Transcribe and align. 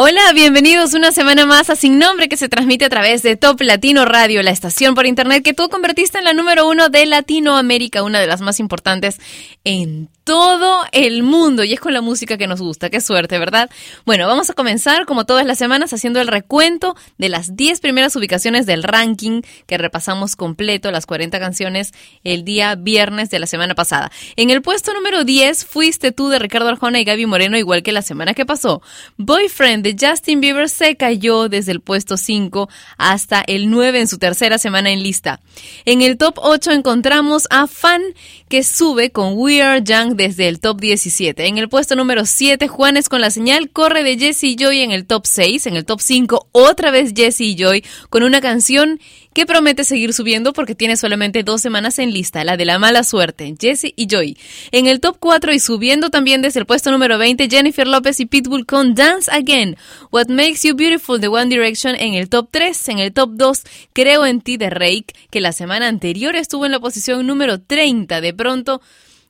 Hola, 0.00 0.32
bienvenidos 0.32 0.94
una 0.94 1.10
semana 1.10 1.44
más 1.44 1.70
a 1.70 1.74
Sin 1.74 1.98
Nombre 1.98 2.28
que 2.28 2.36
se 2.36 2.48
transmite 2.48 2.84
a 2.84 2.88
través 2.88 3.24
de 3.24 3.34
Top 3.34 3.60
Latino 3.60 4.04
Radio, 4.04 4.44
la 4.44 4.52
estación 4.52 4.94
por 4.94 5.06
internet 5.06 5.42
que 5.42 5.54
tú 5.54 5.68
convertiste 5.68 6.18
en 6.18 6.24
la 6.24 6.34
número 6.34 6.68
uno 6.68 6.88
de 6.88 7.04
Latinoamérica, 7.04 8.04
una 8.04 8.20
de 8.20 8.28
las 8.28 8.40
más 8.40 8.60
importantes 8.60 9.18
en 9.64 10.08
todo 10.28 10.84
el 10.92 11.22
mundo 11.22 11.64
y 11.64 11.72
es 11.72 11.80
con 11.80 11.94
la 11.94 12.02
música 12.02 12.36
que 12.36 12.46
nos 12.46 12.60
gusta. 12.60 12.90
Qué 12.90 13.00
suerte, 13.00 13.38
¿verdad? 13.38 13.70
Bueno, 14.04 14.26
vamos 14.26 14.50
a 14.50 14.52
comenzar 14.52 15.06
como 15.06 15.24
todas 15.24 15.46
las 15.46 15.56
semanas 15.56 15.94
haciendo 15.94 16.20
el 16.20 16.28
recuento 16.28 16.96
de 17.16 17.30
las 17.30 17.56
10 17.56 17.80
primeras 17.80 18.14
ubicaciones 18.14 18.66
del 18.66 18.82
ranking 18.82 19.40
que 19.66 19.78
repasamos 19.78 20.36
completo, 20.36 20.90
las 20.90 21.06
40 21.06 21.40
canciones, 21.40 21.94
el 22.24 22.44
día 22.44 22.74
viernes 22.74 23.30
de 23.30 23.38
la 23.38 23.46
semana 23.46 23.74
pasada. 23.74 24.12
En 24.36 24.50
el 24.50 24.60
puesto 24.60 24.92
número 24.92 25.24
10 25.24 25.64
fuiste 25.64 26.12
tú 26.12 26.28
de 26.28 26.38
Ricardo 26.38 26.68
Arjona 26.68 27.00
y 27.00 27.04
Gaby 27.04 27.24
Moreno, 27.24 27.56
igual 27.56 27.82
que 27.82 27.92
la 27.92 28.02
semana 28.02 28.34
que 28.34 28.44
pasó. 28.44 28.82
Boyfriend 29.16 29.82
de 29.82 29.96
Justin 29.98 30.42
Bieber 30.42 30.68
se 30.68 30.94
cayó 30.96 31.48
desde 31.48 31.72
el 31.72 31.80
puesto 31.80 32.18
5 32.18 32.68
hasta 32.98 33.42
el 33.46 33.70
9 33.70 34.00
en 34.00 34.08
su 34.08 34.18
tercera 34.18 34.58
semana 34.58 34.90
en 34.90 35.02
lista. 35.02 35.40
En 35.86 36.02
el 36.02 36.18
top 36.18 36.34
8 36.36 36.72
encontramos 36.72 37.46
a 37.48 37.66
Fan 37.66 38.02
que 38.50 38.62
sube 38.62 39.10
con 39.10 39.32
We 39.34 39.62
Are 39.62 39.82
Young 39.82 40.17
desde 40.18 40.48
el 40.48 40.60
top 40.60 40.78
17. 40.80 41.46
En 41.46 41.56
el 41.56 41.70
puesto 41.70 41.96
número 41.96 42.26
7, 42.26 42.68
Juanes 42.68 43.08
con 43.08 43.22
la 43.22 43.30
señal 43.30 43.70
corre 43.70 44.02
de 44.02 44.18
Jesse 44.18 44.54
Joy 44.58 44.80
en 44.80 44.90
el 44.90 45.06
top 45.06 45.24
6. 45.24 45.66
En 45.66 45.76
el 45.76 45.86
top 45.86 46.00
5, 46.02 46.48
otra 46.52 46.90
vez 46.90 47.14
Jesse 47.16 47.56
Joy 47.56 47.82
con 48.10 48.22
una 48.22 48.42
canción 48.42 49.00
que 49.32 49.46
promete 49.46 49.84
seguir 49.84 50.12
subiendo 50.12 50.52
porque 50.52 50.74
tiene 50.74 50.96
solamente 50.96 51.44
dos 51.44 51.60
semanas 51.60 51.98
en 52.00 52.12
lista, 52.12 52.42
la 52.42 52.56
de 52.56 52.64
la 52.64 52.78
mala 52.78 53.04
suerte, 53.04 53.54
Jesse 53.58 53.92
y 53.94 54.08
Joy. 54.08 54.36
En 54.72 54.86
el 54.86 55.00
top 55.00 55.16
4 55.20 55.54
y 55.54 55.60
subiendo 55.60 56.10
también 56.10 56.42
desde 56.42 56.60
el 56.60 56.66
puesto 56.66 56.90
número 56.90 57.18
20, 57.18 57.48
Jennifer 57.48 57.86
López 57.86 58.18
y 58.18 58.26
Pitbull 58.26 58.66
con 58.66 58.94
Dance 58.94 59.30
Again. 59.30 59.76
What 60.10 60.26
Makes 60.28 60.66
You 60.66 60.74
Beautiful 60.74 61.20
de 61.20 61.28
One 61.28 61.46
Direction 61.46 61.94
en 61.94 62.14
el 62.14 62.28
top 62.28 62.48
3. 62.50 62.88
En 62.88 62.98
el 62.98 63.12
top 63.12 63.30
2, 63.34 63.62
Creo 63.92 64.26
en 64.26 64.40
ti 64.40 64.56
de 64.56 64.70
Rake, 64.70 65.14
que 65.30 65.40
la 65.40 65.52
semana 65.52 65.86
anterior 65.88 66.34
estuvo 66.34 66.66
en 66.66 66.72
la 66.72 66.80
posición 66.80 67.26
número 67.26 67.60
30. 67.60 68.20
De 68.20 68.34
pronto, 68.34 68.80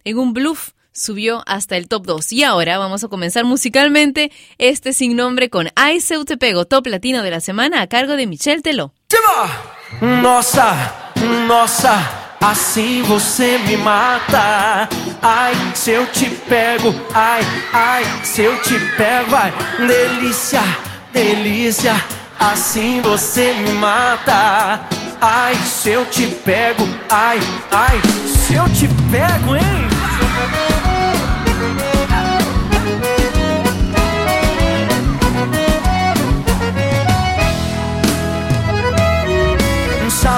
en 0.04 0.18
un 0.18 0.32
bluff 0.32 0.70
subió 0.92 1.42
hasta 1.46 1.76
el 1.76 1.88
top 1.88 2.06
2. 2.06 2.32
Y 2.32 2.44
ahora 2.44 2.78
vamos 2.78 3.04
a 3.04 3.08
comenzar 3.08 3.44
musicalmente 3.44 4.30
este 4.58 4.92
sin 4.92 5.16
nombre 5.16 5.50
con 5.50 5.68
Ai 5.76 6.00
Seu 6.00 6.24
Te 6.24 6.36
Pego, 6.36 6.64
top 6.64 6.86
latino 6.86 7.22
de 7.22 7.30
la 7.30 7.40
semana 7.40 7.82
a 7.82 7.86
cargo 7.86 8.16
de 8.16 8.26
Michelle 8.26 8.62
Teló. 8.62 8.92
Nossa, 10.00 10.94
nossa, 11.46 12.36
assim 12.40 13.02
você 13.02 13.58
me 13.66 13.76
mata. 13.78 14.88
Ai, 15.22 15.54
se 15.74 15.92
eu 15.92 16.06
te 16.06 16.26
pego, 16.48 16.94
ai, 17.14 17.42
ai, 17.72 18.04
se 18.22 18.42
eu 18.42 18.60
te 18.62 18.78
pego, 18.96 19.30
vai, 19.30 19.52
delícia, 19.78 20.60
delícia, 21.12 21.94
assim 22.38 23.00
você 23.00 23.52
me 23.54 23.72
mata. 23.72 24.86
Ai, 25.20 25.54
se 25.56 25.90
eu 25.90 26.06
te 26.06 26.26
pego, 26.44 26.86
ai, 27.10 27.40
ai, 27.72 28.00
se 28.26 28.54
eu 28.54 28.64
te 28.68 28.86
pego, 29.10 29.56
hein? 29.56 29.77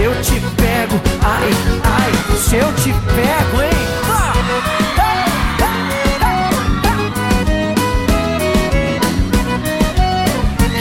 Se 0.00 0.06
eu 0.06 0.14
te 0.22 0.40
pego, 0.56 0.98
ai, 1.22 1.50
ai, 1.84 2.38
se 2.38 2.56
eu 2.56 2.72
te 2.72 2.90
pego, 2.90 3.62
hein? 3.62 3.68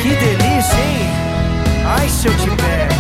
Que 0.02 0.10
delícia, 0.16 0.80
hein? 0.80 1.12
Ai, 1.86 2.08
se 2.08 2.28
eu 2.30 2.34
te 2.38 2.50
pego. 2.50 2.99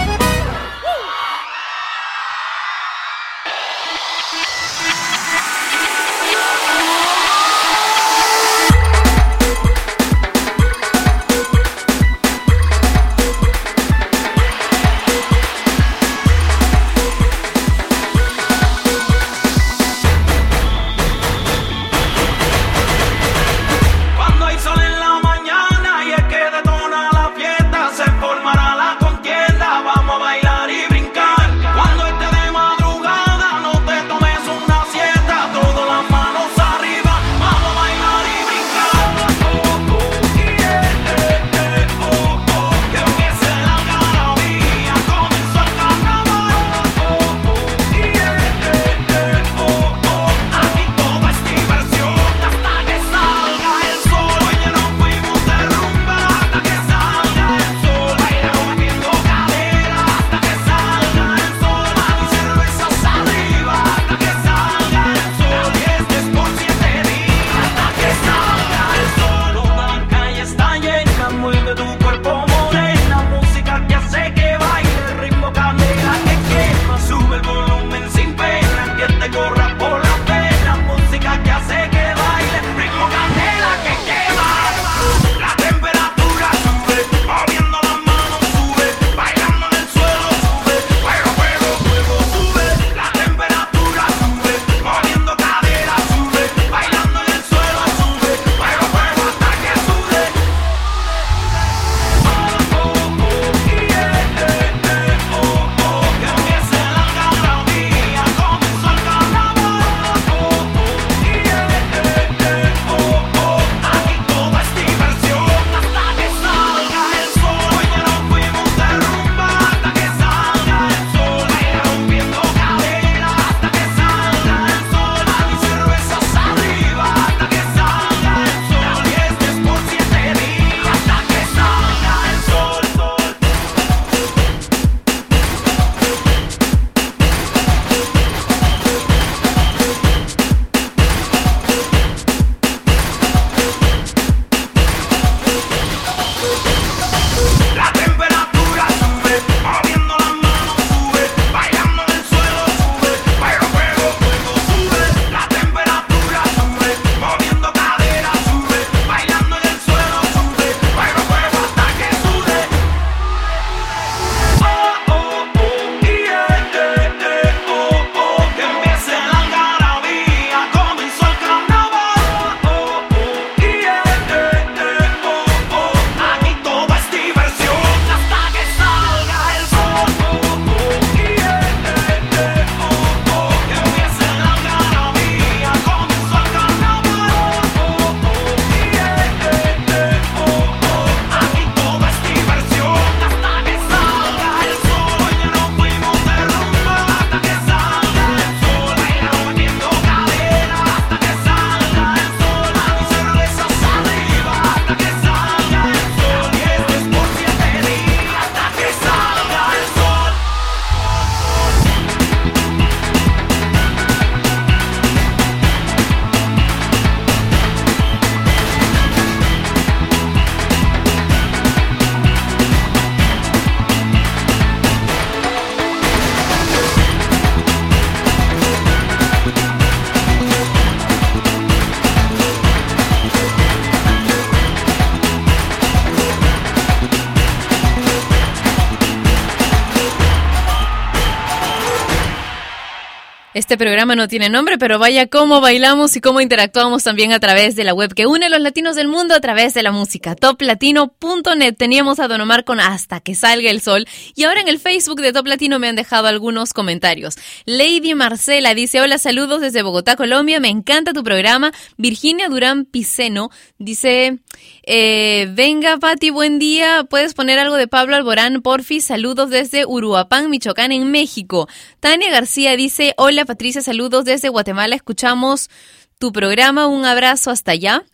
Este 243.69 243.77
programa 243.77 244.15
no 244.15 244.27
tiene 244.27 244.49
nombre, 244.49 244.79
pero 244.79 244.97
vaya 244.97 245.27
cómo 245.27 245.61
bailamos 245.61 246.15
y 246.15 246.21
cómo 246.21 246.41
interactuamos 246.41 247.03
también 247.03 247.33
a 247.33 247.39
través 247.39 247.75
de 247.75 247.83
la 247.83 247.93
web 247.93 248.15
que 248.15 248.25
une 248.25 248.47
a 248.47 248.49
los 248.49 248.61
latinos 248.61 248.95
del 248.95 249.07
mundo 249.07 249.35
a 249.35 249.41
través 249.41 249.75
de 249.75 249.83
la 249.83 249.91
música. 249.91 250.33
Toplatino.net. 250.33 251.75
Teníamos 251.77 252.19
a 252.19 252.27
Don 252.27 252.41
Omar 252.41 252.63
con 252.63 252.79
Hasta 252.79 253.19
que 253.19 253.35
salga 253.35 253.69
el 253.69 253.79
sol. 253.79 254.07
Y 254.33 254.45
ahora 254.45 254.61
en 254.61 254.69
el 254.69 254.79
Facebook 254.79 255.21
de 255.21 255.33
Top 255.33 255.45
Latino 255.45 255.77
me 255.77 255.87
han 255.87 255.95
dejado 255.95 256.25
algunos 256.25 256.73
comentarios. 256.73 257.35
Lady 257.65 258.15
Marcela 258.15 258.73
dice: 258.73 259.01
Hola, 259.01 259.19
saludos 259.19 259.61
desde 259.61 259.83
Bogotá, 259.83 260.15
Colombia. 260.15 260.59
Me 260.59 260.69
encanta 260.69 261.13
tu 261.13 261.23
programa. 261.23 261.71
Virginia 261.95 262.49
Durán 262.49 262.85
Piceno 262.85 263.51
dice: 263.77 264.39
eh, 264.81 265.47
Venga, 265.51 265.99
Pati, 265.99 266.31
buen 266.31 266.57
día. 266.57 267.05
¿Puedes 267.07 267.35
poner 267.35 267.59
algo 267.59 267.75
de 267.75 267.87
Pablo 267.87 268.15
Alborán, 268.15 268.63
porfi? 268.63 268.99
Saludos 268.99 269.51
desde 269.51 269.85
Uruapán, 269.85 270.49
Michoacán, 270.49 270.91
en 270.91 271.11
México. 271.11 271.69
Tania 271.99 272.31
García 272.31 272.75
dice: 272.75 273.13
Hola. 273.15 273.45
Patricia, 273.59 273.81
saludos 273.81 274.23
desde 274.23 274.47
Guatemala. 274.47 274.95
Escuchamos 274.95 275.69
tu 276.17 276.31
programa. 276.31 276.87
Un 276.87 277.03
abrazo 277.03 277.51
hasta 277.51 277.73
allá. 277.73 278.05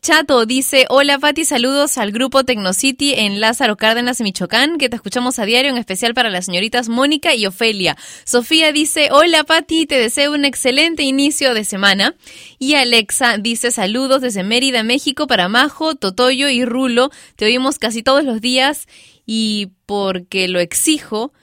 Chato 0.00 0.46
dice, 0.46 0.86
hola 0.88 1.18
Pati, 1.18 1.44
saludos 1.44 1.98
al 1.98 2.10
grupo 2.10 2.42
Tecnocity 2.44 3.12
en 3.12 3.38
Lázaro 3.38 3.76
Cárdenas, 3.76 4.22
Michoacán, 4.22 4.78
que 4.78 4.88
te 4.88 4.96
escuchamos 4.96 5.38
a 5.38 5.44
diario, 5.44 5.70
en 5.70 5.76
especial 5.76 6.14
para 6.14 6.30
las 6.30 6.46
señoritas 6.46 6.88
Mónica 6.88 7.34
y 7.34 7.44
Ofelia. 7.44 7.98
Sofía 8.24 8.72
dice, 8.72 9.08
hola 9.10 9.44
Pati, 9.44 9.84
te 9.84 9.98
deseo 9.98 10.32
un 10.32 10.46
excelente 10.46 11.02
inicio 11.02 11.52
de 11.52 11.64
semana. 11.64 12.14
Y 12.58 12.76
Alexa 12.76 13.36
dice, 13.36 13.72
saludos 13.72 14.22
desde 14.22 14.42
Mérida, 14.42 14.84
México, 14.84 15.26
para 15.26 15.50
Majo, 15.50 15.96
Totoyo 15.96 16.48
y 16.48 16.64
Rulo. 16.64 17.10
Te 17.36 17.44
oímos 17.44 17.78
casi 17.78 18.02
todos 18.02 18.24
los 18.24 18.40
días 18.40 18.88
y 19.26 19.68
porque 19.84 20.48
lo 20.48 20.60
exijo, 20.60 21.34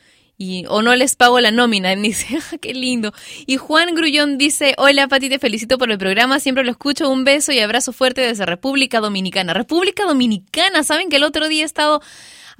o 0.68 0.82
no 0.82 0.96
les 0.96 1.16
pago 1.16 1.40
la 1.40 1.52
nómina. 1.52 1.96
dice, 1.96 2.38
ah, 2.38 2.58
qué 2.62 2.74
lindo. 2.74 3.14
Y 3.46 3.58
Juan 3.58 3.94
Grullón 3.96 4.38
dice, 4.38 4.76
hola 4.78 5.08
Pati, 5.08 5.30
te 5.30 5.40
felicito 5.40 5.78
por 5.78 5.92
el 5.92 5.98
programa, 5.98 6.40
siempre 6.40 6.64
lo 6.64 6.72
escucho, 6.72 7.10
un 7.10 7.24
beso 7.24 7.52
y 7.52 7.60
abrazo 7.60 7.94
fuerte 7.94 8.22
desde 8.22 8.46
República 8.46 9.00
Dominicana. 9.00 9.54
República 9.54 10.06
Dominicana, 10.06 10.84
¿saben 10.84 11.10
que 11.10 11.18
el 11.18 11.24
otro 11.24 11.48
día 11.48 11.64
he 11.64 11.66
estado 11.66 12.02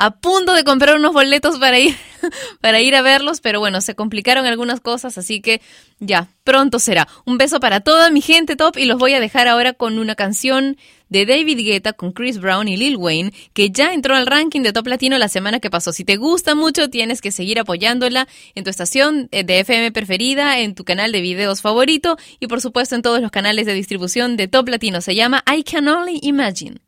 a 0.02 0.10
punto 0.10 0.54
de 0.54 0.64
comprar 0.64 0.96
unos 0.96 1.14
boletos 1.14 1.60
para 1.60 1.78
ir, 1.78 1.96
para 2.60 2.82
ir 2.82 2.96
a 2.96 3.04
verlos, 3.04 3.40
pero 3.40 3.60
bueno, 3.60 3.82
se 3.82 3.94
complicaron 3.94 4.48
algunas 4.48 4.80
cosas, 4.80 5.16
así 5.20 5.42
que 5.42 5.62
ya, 6.00 6.28
pronto 6.44 6.80
será. 6.80 7.08
Un 7.24 7.38
beso 7.38 7.60
para 7.60 7.82
toda 7.82 8.10
mi 8.10 8.22
gente 8.22 8.56
top 8.56 8.78
y 8.78 8.86
los 8.86 8.98
voy 8.98 9.14
a 9.14 9.20
dejar 9.20 9.48
ahora 9.48 9.74
con 9.74 10.00
una 10.00 10.16
canción 10.16 10.76
de 11.10 11.28
David 11.28 11.60
Guetta 11.60 11.94
con 11.94 12.14
Chris 12.14 12.40
Brown 12.40 12.68
y 12.68 12.78
Lil 12.78 12.98
Wayne, 12.98 13.32
que 13.54 13.70
ya 13.70 13.94
entró 13.94 14.16
al 14.16 14.26
ranking 14.26 14.62
de 14.62 14.74
Top 14.74 14.88
Latino 14.88 15.20
la 15.20 15.30
semana 15.30 15.60
que 15.60 15.70
pasó. 15.70 15.94
Si 15.94 16.04
te 16.04 16.16
gusta 16.16 16.56
mucho, 16.56 16.90
tienes 16.90 17.22
que 17.22 17.32
seguir 17.32 17.60
apoyándola 17.60 18.28
en 18.56 18.64
tu 18.64 18.72
estación 18.72 19.30
eh, 19.32 19.44
de 19.44 19.60
FM 19.60 19.92
preferida, 19.92 20.58
en 20.62 20.74
tu 20.74 20.84
canal 20.84 21.12
de 21.12 21.22
videos 21.22 21.62
favorito 21.62 22.18
y 22.40 22.48
por 22.48 22.60
supuesto 22.60 22.96
en 22.96 23.04
todos 23.04 23.22
los 23.22 23.30
canales 23.30 23.68
de 23.68 23.76
distribución 23.76 24.36
de 24.36 24.48
Top 24.48 24.68
Latino. 24.68 25.00
Se 25.00 25.14
llama 25.14 25.44
I 25.46 25.62
Can 25.64 25.88
Only 25.88 26.22
Imagine. 26.24 26.80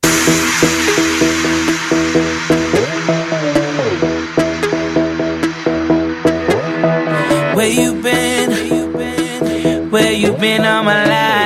Where 7.63 7.72
you 7.72 7.93
been? 8.01 9.89
Where 9.89 10.12
you 10.12 10.34
been 10.34 10.65
all 10.65 10.84
my 10.84 11.05
life? 11.08 11.42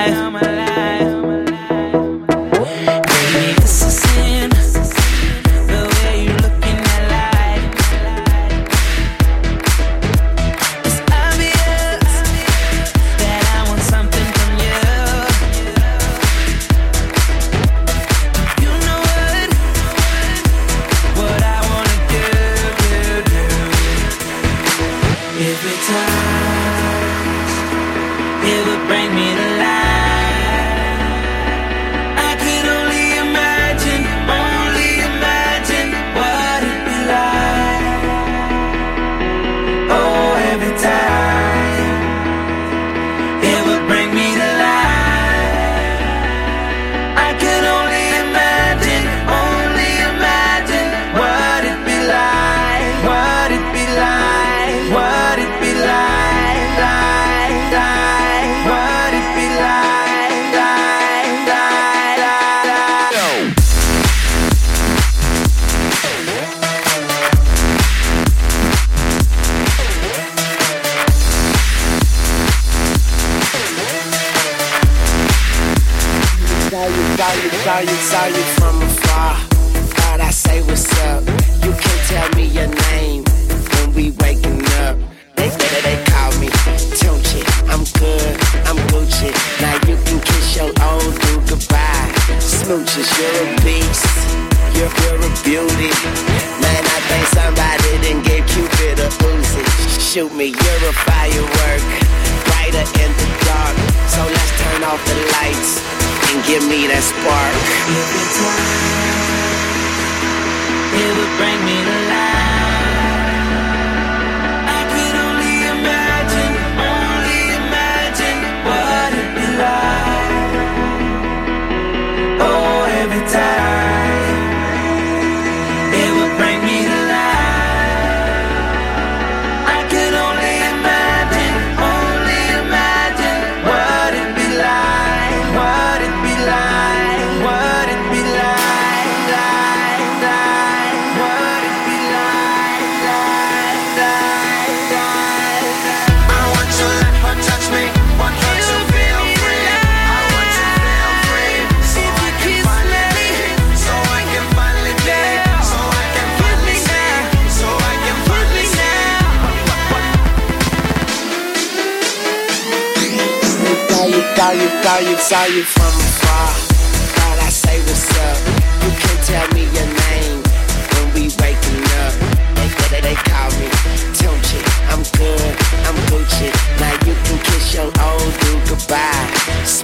inside 77.97 78.37
you. 78.37 78.46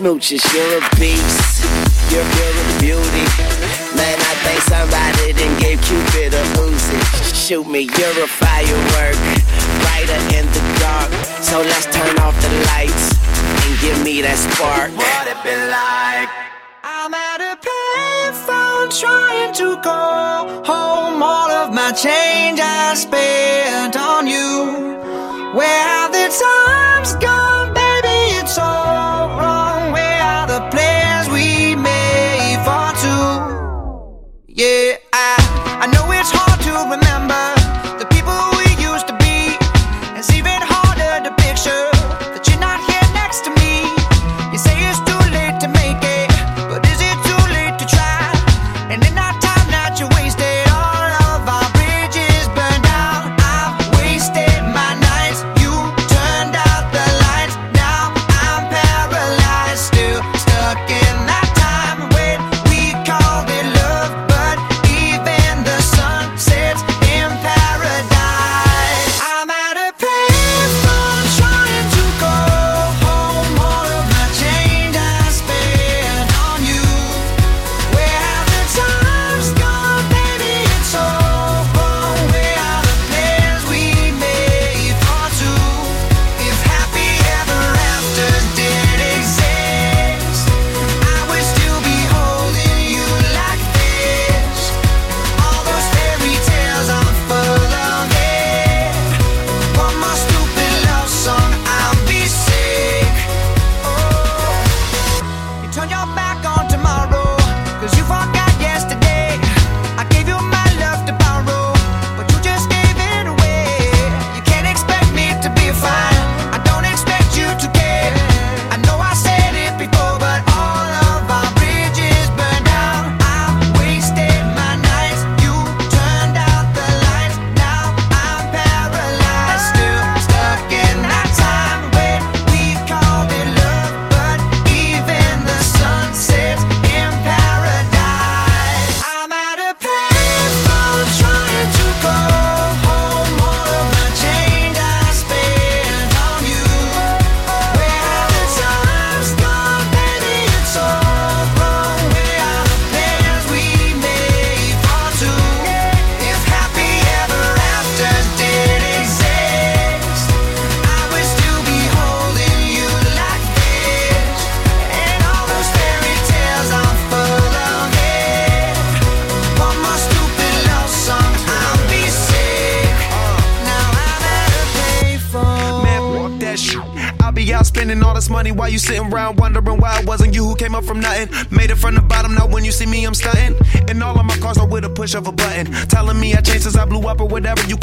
Smooches, 0.04 0.44
you're 0.52 0.80
a 0.80 1.00
beast. 1.00 1.64
You're, 2.12 2.28
you're 2.36 2.58
a 2.60 2.80
beauty. 2.84 3.24
Man, 3.96 4.20
I 4.20 4.34
think 4.44 4.60
somebody 4.68 5.32
didn't 5.32 5.58
give 5.64 5.80
Cupid 5.80 6.34
a 6.34 6.44
Uzi 6.60 7.24
shoot 7.34 7.66
me. 7.66 7.88
You're 7.88 8.20
a 8.22 8.28
firework, 8.28 9.16
brighter 9.80 10.20
in 10.36 10.46
the 10.52 10.60
dark. 10.84 11.10
So 11.40 11.62
let's 11.62 11.86
turn 11.86 12.20
off 12.20 12.36
the 12.44 12.52
lights 12.76 13.16
and 13.64 13.80
give 13.80 14.04
me 14.04 14.20
that 14.24 14.36
spark. 14.36 14.92
What 14.92 15.24
it 15.32 15.40
been 15.40 15.72
like? 15.72 16.28
I'm 16.84 17.14
at 17.14 17.40
a 17.40 17.56
payphone 17.64 18.92
trying 19.00 19.54
to 19.54 19.82
call 19.82 20.66
home. 20.66 21.24
All 21.24 21.50
of 21.50 21.74
my 21.74 21.94
change 21.94 22.60
I 22.60 22.94
spent 22.96 23.96
on 23.96 24.28
you. 24.28 25.00
Where 25.56 25.84
have 25.96 26.12
the 26.12 26.28
times 26.28 27.16
gone, 27.24 27.73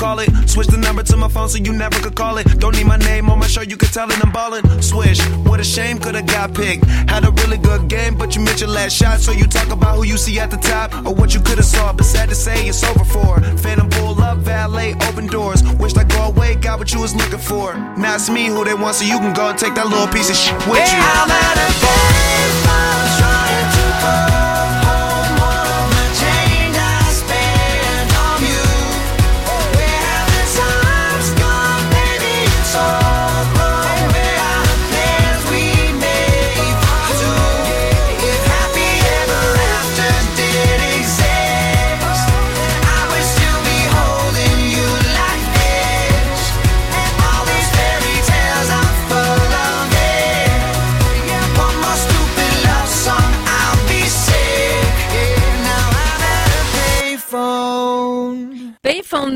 call 0.01 0.19
it. 0.19 0.31
Switch 0.49 0.67
the 0.67 0.79
number 0.79 1.03
to 1.03 1.17
my 1.17 1.29
phone 1.29 1.49
so 1.49 1.59
you 1.59 1.73
never 1.73 1.99
could 2.01 2.17
call 2.17 2.39
it. 2.39 2.47
Don't 2.59 2.75
need 2.75 2.87
my 2.87 2.97
name 2.97 3.29
on 3.29 3.39
my 3.39 3.47
show, 3.47 3.61
you 3.61 3.77
could 3.77 3.93
tell 3.93 4.11
it 4.11 4.19
I'm 4.25 4.33
ballin'. 4.33 4.65
Swish, 4.83 5.21
what 5.45 5.61
a 5.61 5.65
shame, 5.65 5.99
could've 5.99 6.27
got 6.27 6.55
picked. 6.55 6.85
Had 7.13 7.25
a 7.25 7.31
really 7.43 7.59
good 7.59 7.89
game, 7.89 8.17
but 8.17 8.35
you 8.35 8.41
missed 8.41 8.61
your 8.61 8.71
last 8.71 8.97
shot. 8.97 9.21
So 9.21 9.33
you 9.33 9.47
talk 9.47 9.71
about 9.71 9.97
who 9.97 10.05
you 10.05 10.17
see 10.17 10.41
at 10.41 10.51
the 10.51 10.57
top 10.57 10.89
or 11.07 11.15
what 11.15 11.35
you 11.35 11.41
could've 11.41 11.65
saw. 11.65 11.93
But 11.93 12.07
sad 12.07 12.31
to 12.31 12.35
say, 12.35 12.67
it's 12.67 12.83
over 12.83 13.05
for. 13.05 13.41
Phantom 13.59 13.91
pull 13.91 14.21
up, 14.23 14.39
valet, 14.39 14.95
open 15.09 15.27
doors. 15.27 15.63
Wished 15.75 15.99
I 15.99 16.05
go 16.05 16.23
away, 16.33 16.55
got 16.55 16.79
what 16.79 16.93
you 16.93 17.01
was 17.01 17.15
looking 17.15 17.39
for. 17.39 17.75
Now 17.99 18.15
it's 18.15 18.31
me 18.31 18.47
who 18.47 18.65
they 18.65 18.75
want, 18.75 18.97
so 18.97 19.05
you 19.05 19.19
can 19.19 19.35
go 19.35 19.49
and 19.51 19.59
take 19.59 19.75
that 19.75 19.87
little 19.87 20.09
piece 20.09 20.31
of 20.31 20.37
shit 20.37 20.57
with 20.67 20.91
you. 20.93 21.01
I'm 21.01 22.70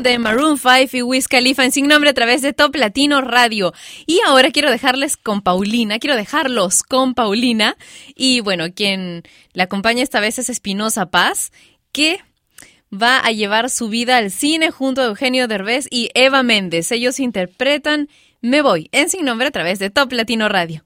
De 0.05 0.19
Maroon 0.19 0.59
5 0.59 0.97
y 0.97 1.01
Wiz 1.01 1.27
Khalifa 1.27 1.65
en 1.65 1.71
Sin 1.71 1.87
Nombre 1.87 2.11
a 2.11 2.13
través 2.13 2.43
de 2.43 2.53
Top 2.53 2.75
Latino 2.75 3.21
Radio. 3.21 3.73
Y 4.05 4.19
ahora 4.27 4.51
quiero 4.51 4.69
dejarles 4.69 5.17
con 5.17 5.41
Paulina, 5.41 5.97
quiero 5.97 6.15
dejarlos 6.15 6.83
con 6.83 7.15
Paulina. 7.15 7.75
Y 8.13 8.39
bueno, 8.41 8.65
quien 8.71 9.23
la 9.53 9.63
acompaña 9.63 10.03
esta 10.03 10.19
vez 10.19 10.37
es 10.37 10.49
Espinosa 10.49 11.07
Paz, 11.07 11.51
que 11.91 12.19
va 12.93 13.17
a 13.17 13.31
llevar 13.31 13.71
su 13.71 13.89
vida 13.89 14.17
al 14.17 14.29
cine 14.29 14.69
junto 14.69 15.01
a 15.01 15.05
Eugenio 15.05 15.47
Derbez 15.47 15.87
y 15.89 16.11
Eva 16.13 16.43
Méndez. 16.43 16.91
Ellos 16.91 17.19
interpretan 17.19 18.07
Me 18.41 18.61
Voy 18.61 18.89
en 18.91 19.09
Sin 19.09 19.25
Nombre 19.25 19.47
a 19.47 19.51
través 19.51 19.79
de 19.79 19.89
Top 19.89 20.11
Latino 20.11 20.49
Radio. 20.49 20.83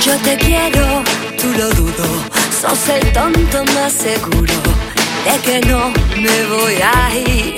Yo 0.00 0.16
te 0.24 0.36
quiero, 0.38 1.04
tú 1.38 1.48
lo 1.58 1.68
dudo. 1.68 2.43
Sos 2.66 2.88
el 2.88 3.12
tonto 3.12 3.62
más 3.74 3.92
seguro 3.92 4.54
de 5.26 5.38
que 5.44 5.60
no 5.68 5.90
me 6.16 6.46
voy 6.46 6.76
a 6.82 7.14
ir. 7.14 7.56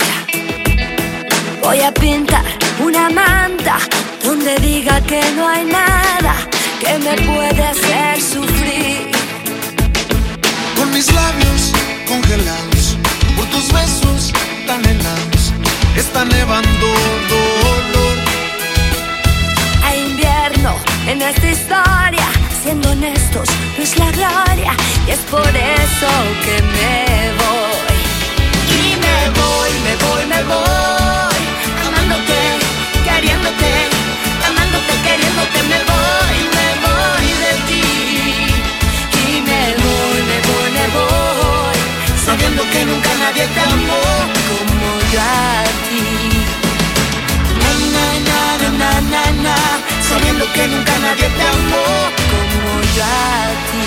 Voy 1.62 1.80
a 1.80 1.92
pintar 1.92 2.44
una 2.80 3.08
manta 3.08 3.78
donde 4.24 4.56
diga 4.56 5.00
que 5.02 5.20
no 5.36 5.46
hay 5.48 5.64
nada 5.64 6.34
que 6.80 6.98
me 6.98 7.14
puede 7.22 7.62
hacer 7.64 8.20
sufrir. 8.20 9.12
Con 10.76 10.92
mis 10.92 11.06
labios 11.12 11.72
congelados, 12.08 12.96
por 13.36 13.46
tus 13.46 13.72
besos 13.72 14.32
tan 14.66 14.84
helados, 14.84 15.52
está 15.96 16.24
nevando 16.24 16.86
dolor. 17.30 18.16
Hay 19.84 20.00
invierno 20.10 20.74
en 21.06 21.22
esta 21.22 21.48
historia, 21.48 22.28
siendo 22.66 22.90
honestos, 22.90 23.48
no 23.78 23.84
es 23.84 23.96
la 23.96 24.10
gloria 24.10 24.72
y 25.06 25.10
es 25.12 25.20
por 25.30 25.52
eso 25.54 26.10
que 26.44 26.56
me 26.74 26.96
voy. 27.40 27.96
Y 28.76 28.84
me 29.04 29.18
voy, 29.40 29.72
me 29.86 29.94
voy, 30.04 30.22
me 30.34 30.40
voy, 30.52 31.38
amándote, 31.86 32.38
queriéndote, 33.06 33.70
amándote, 34.48 34.92
queriéndote, 35.06 35.58
me 35.72 35.78
voy, 35.92 36.38
me 36.56 36.68
voy 36.86 37.28
de 37.44 37.52
ti. 37.68 37.86
Y 39.22 39.42
me 39.48 39.62
voy, 39.84 40.18
me 40.30 40.38
voy, 40.48 40.68
me 40.78 40.86
voy, 40.98 41.78
sabiendo 42.26 42.62
que 42.72 42.84
nunca 42.84 43.10
nadie 43.22 43.46
te 43.54 43.60
amó 43.60 44.02
como 44.50 44.88
yo 45.12 45.20
a 45.20 45.62
ti. 45.86 46.04
Na, 47.62 47.70
na, 47.94 48.06
na, 48.28 48.40
na, 48.80 48.90
na, 49.12 49.24
na, 49.44 49.56
sabiendo 50.16 50.46
que 50.52 50.66
nunca 50.68 50.98
nadie 50.98 51.28
te 51.36 51.42
amó 51.42 51.88
como 52.32 52.70
yo 52.96 53.04
a 53.04 53.48
ti. 53.70 53.84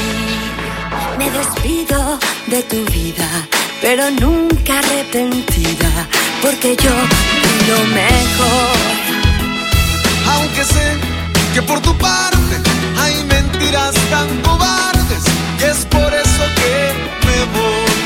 Me 1.17 1.31
despido 1.31 2.19
de 2.47 2.63
tu 2.63 2.85
vida, 2.91 3.27
pero 3.81 4.11
nunca 4.11 4.79
arrepentida, 4.79 5.91
porque 6.41 6.75
yo 6.83 6.93
di 7.43 7.55
lo 7.71 7.79
mejor. 8.01 8.77
Aunque 10.33 10.63
sé 10.63 10.87
que 11.53 11.61
por 11.63 11.79
tu 11.81 11.97
parte 11.97 12.55
hay 13.01 13.23
mentiras 13.23 13.95
tan 14.11 14.29
cobardes, 14.41 15.23
y 15.59 15.63
es 15.63 15.79
por 15.85 16.13
eso 16.13 16.43
que 16.59 16.75
me 17.25 17.39
voy. 17.55 17.99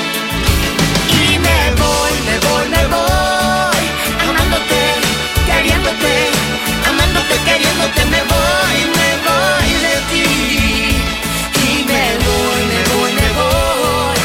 Y 1.26 1.40
me 1.46 1.60
voy, 1.82 2.14
me 2.28 2.36
voy, 2.48 2.66
me 2.76 2.84
voy, 2.88 3.33
queriéndote, 7.46 8.06
me 8.06 8.22
voy, 8.34 8.78
me 8.98 9.10
voy 9.28 9.70
de 9.86 9.96
ti. 10.10 10.28
Y 11.68 11.84
me 11.90 12.06
voy, 12.26 12.62
me 12.72 12.82
voy, 12.94 13.12
me 13.22 13.30
voy, 13.40 14.18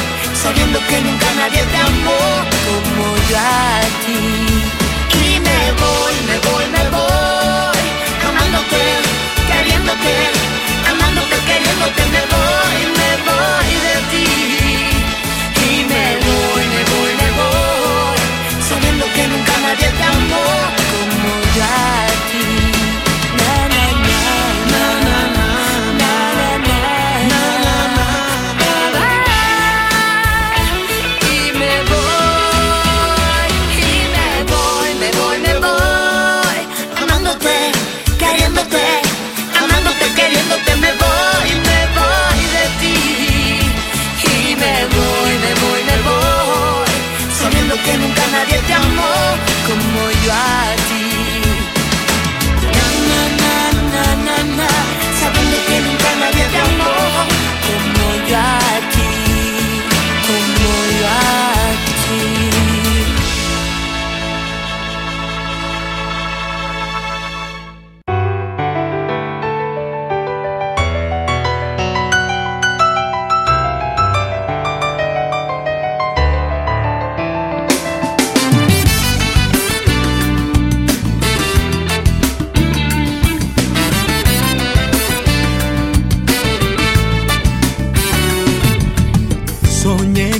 sabiendo 0.43 0.79
que 0.89 1.01
nunca 1.01 1.27
nadie 1.37 1.63
te 1.73 1.77
amó 1.77 2.21
como 2.65 3.05
yo 3.29 3.39
a 3.39 3.81
ti. 4.05 4.21
Y 5.27 5.41
me 5.41 5.61
voy, 5.83 6.15
me 6.29 6.37
voy, 6.49 6.67
me 6.77 6.85
voy, 6.97 7.79
amándote, 8.29 8.83
queriéndote, 9.49 10.38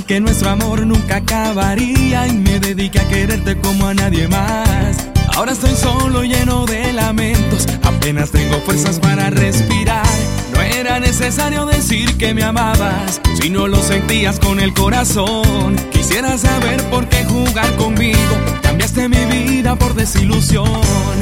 Que 0.07 0.19
nuestro 0.19 0.49
amor 0.49 0.87
nunca 0.87 1.17
acabaría 1.17 2.27
y 2.27 2.33
me 2.33 2.59
dediqué 2.59 2.99
a 2.99 3.07
quererte 3.07 3.55
como 3.59 3.85
a 3.85 3.93
nadie 3.93 4.27
más. 4.27 5.07
Ahora 5.35 5.51
estoy 5.51 5.75
solo 5.75 6.23
lleno 6.23 6.65
de 6.65 6.91
lamentos, 6.93 7.67
apenas 7.83 8.31
tengo 8.31 8.59
fuerzas 8.61 8.99
para 8.99 9.29
respirar. 9.29 10.07
No 10.51 10.61
era 10.61 10.99
necesario 10.99 11.67
decir 11.67 12.17
que 12.17 12.33
me 12.33 12.43
amabas, 12.43 13.21
si 13.39 13.51
no 13.51 13.67
lo 13.67 13.77
sentías 13.83 14.39
con 14.39 14.59
el 14.59 14.73
corazón. 14.73 15.75
Quisiera 15.91 16.35
saber 16.39 16.81
por 16.89 17.07
qué 17.07 17.23
jugar 17.25 17.71
conmigo, 17.75 18.17
cambiaste 18.63 19.09
mi 19.09 19.23
vida 19.25 19.75
por 19.75 19.93
desilusión. 19.93 20.81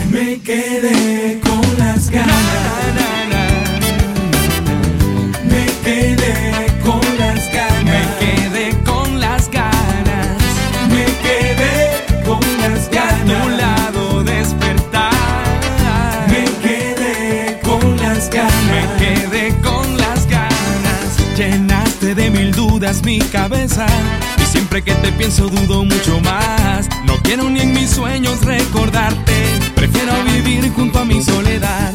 Me 0.09 0.39
quedé 0.39 1.41
con 1.41 1.77
las 1.77 2.09
ganas. 2.09 2.37
Me 5.43 5.65
quedé 5.83 6.76
mi 23.03 23.19
cabeza. 23.19 23.85
Y 24.37 24.45
siempre 24.45 24.81
que 24.81 24.93
te 24.95 25.11
pienso 25.11 25.47
dudo 25.47 25.83
mucho 25.83 26.21
más. 26.21 26.87
No 27.05 27.17
quiero 27.21 27.49
ni 27.49 27.59
en 27.59 27.73
mis 27.73 27.89
sueños 27.89 28.43
recordarte. 28.45 29.33
Prefiero 29.75 30.13
vivir 30.23 30.71
junto 30.71 30.99
a 30.99 31.05
mi 31.05 31.21
soledad. 31.21 31.91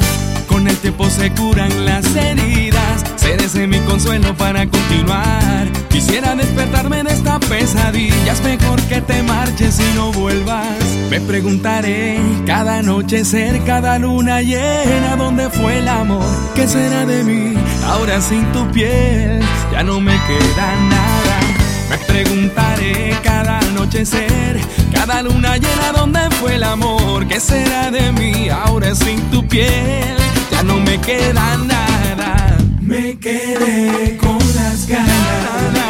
Con 0.52 0.68
el 0.68 0.76
tiempo 0.76 1.08
se 1.08 1.32
curan 1.32 1.86
las 1.86 2.14
heridas. 2.14 3.02
Serás 3.16 3.54
mi 3.54 3.78
consuelo 3.80 4.36
para 4.36 4.66
continuar. 4.68 5.66
Quisiera 5.88 6.36
despertarme 6.36 7.02
de 7.02 7.12
esta 7.12 7.40
pesadilla. 7.40 8.32
Es 8.32 8.42
mejor 8.44 8.80
que 8.82 9.00
te 9.00 9.22
marches 9.22 9.80
y 9.80 9.96
no 9.96 10.12
vuelvas. 10.12 10.78
Me 11.10 11.20
preguntaré 11.22 12.20
cada 12.46 12.82
noche 12.82 13.24
ser 13.24 13.64
cada 13.64 13.98
luna 13.98 14.42
llena. 14.42 15.16
¿Dónde 15.16 15.48
fue 15.48 15.78
el 15.78 15.88
amor? 15.88 16.24
¿Qué 16.54 16.68
será 16.68 17.06
de 17.06 17.24
mí? 17.24 17.54
Ahora 17.86 18.20
sin 18.20 18.44
tu 18.52 18.70
piel 18.72 19.40
ya 19.72 19.82
no 19.82 20.00
me 20.00 20.12
queda 20.12 20.76
nada. 20.88 21.40
Me 21.88 21.98
preguntaré 21.98 23.16
cada 23.22 23.58
anochecer, 23.58 24.60
cada 24.92 25.22
luna 25.22 25.56
llena, 25.56 25.92
¿dónde 25.94 26.20
fue 26.40 26.54
el 26.54 26.64
amor? 26.64 27.26
¿Qué 27.26 27.38
será 27.40 27.90
de 27.90 28.12
mí 28.12 28.48
ahora 28.48 28.94
sin 28.94 29.20
tu 29.30 29.46
piel? 29.46 30.21
No 30.64 30.78
me 30.80 31.00
queda 31.00 31.56
nada. 31.58 32.58
Me 32.80 33.18
quedé 33.18 34.16
con 34.18 34.38
las 34.54 34.86
ganas. 34.86 35.81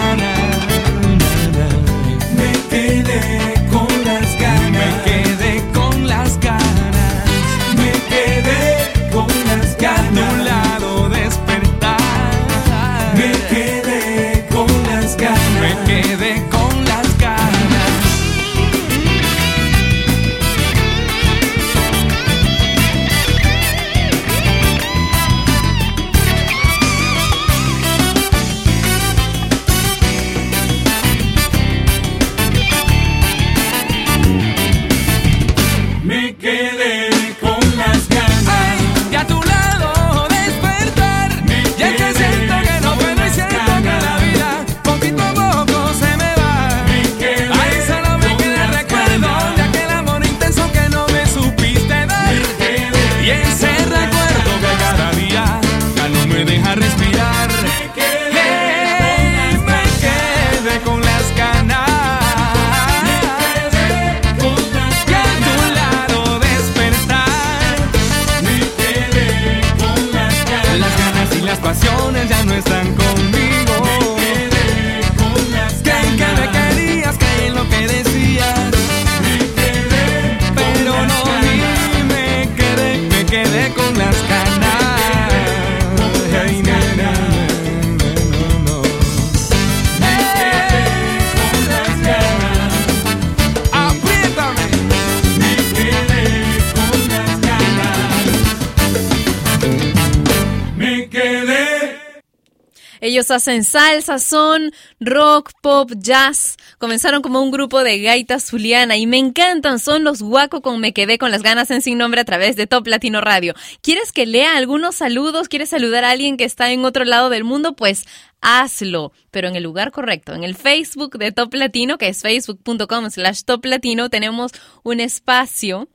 Ellos 103.33 103.45
hacen 103.45 103.65
salsa, 103.65 104.19
son 104.19 104.73
rock, 105.01 105.53
pop, 105.63 105.91
jazz. 105.97 106.59
Comenzaron 106.77 107.23
como 107.23 107.41
un 107.41 107.51
grupo 107.51 107.83
de 107.83 107.99
gaitas 107.99 108.45
zuliana 108.45 108.99
y 108.99 109.07
me 109.07 109.17
encantan. 109.17 109.79
Son 109.79 110.05
los 110.05 110.21
guaco 110.21 110.61
con 110.61 110.81
Me 110.81 110.93
Quedé 110.93 111.17
con 111.17 111.31
las 111.31 111.43
ganas 111.43 111.71
en 111.71 111.81
Sin 111.81 111.97
Nombre 111.97 112.21
a 112.21 112.27
través 112.27 112.57
de 112.57 112.67
Top 112.67 112.87
Latino 112.87 113.23
Radio. 113.23 113.55
¿Quieres 113.81 114.13
que 114.13 114.27
lea 114.27 114.59
algunos 114.59 114.97
saludos? 114.97 115.49
¿Quieres 115.49 115.71
saludar 115.71 116.05
a 116.05 116.11
alguien 116.11 116.37
que 116.37 116.45
está 116.45 116.73
en 116.73 116.85
otro 116.85 117.07
lado 117.07 117.31
del 117.31 117.45
mundo? 117.45 117.75
Pues 117.75 118.05
hazlo, 118.43 119.13
pero 119.31 119.49
en 119.49 119.57
el 119.57 119.63
lugar 119.63 119.93
correcto. 119.93 120.35
En 120.35 120.45
el 120.45 120.55
Facebook 120.55 121.17
de 121.17 121.33
Top 121.33 121.55
Latino, 121.55 121.97
que 121.97 122.09
es 122.09 122.21
facebook.com 122.21 123.09
slash 123.09 123.45
Top 123.45 123.65
Latino, 123.65 124.11
tenemos 124.11 124.53
un 124.83 125.01
espacio 125.01 125.89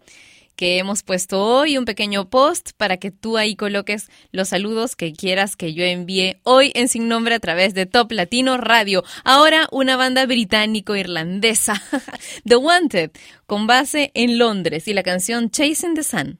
que 0.58 0.80
hemos 0.80 1.04
puesto 1.04 1.41
hoy, 1.41 1.78
un 1.78 1.86
pequeño 1.86 2.30
post 2.30 2.72
para 2.76 2.98
que 2.98 3.12
tú 3.12 3.38
ahí 3.38 3.56
coloques 3.56 4.10
los 4.32 4.50
saludos 4.50 4.98
que 4.98 5.13
quieras 5.13 5.56
que 5.56 5.74
yo 5.74 5.86
envíe 5.86 6.38
hoy 6.43 6.74
en 6.76 6.89
Sin 6.89 7.08
Nombre 7.08 7.36
a 7.36 7.39
través 7.39 7.74
de 7.74 7.86
Top 7.86 8.12
Latino 8.12 8.58
Radio. 8.58 9.06
Ahora 9.24 9.70
una 9.72 9.96
banda 9.96 10.26
británico-irlandesa, 10.26 11.82
The 12.43 12.58
Wanted, 12.58 13.12
con 13.46 13.67
base 13.67 14.12
en 14.15 14.38
Londres 14.38 14.88
y 14.89 14.93
la 14.93 15.04
canción 15.04 15.50
Chasing 15.50 15.93
the 15.93 16.04
Sun. 16.04 16.39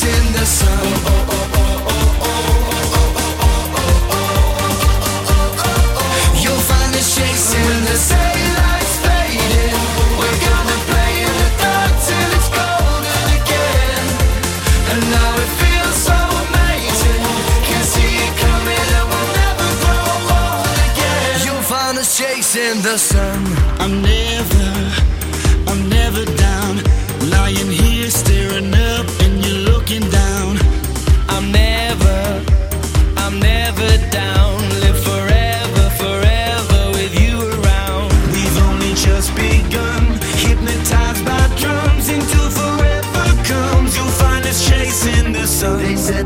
us 0.00 0.02
chasing 0.02 0.32
the 0.32 0.44
sun. 0.44 1.29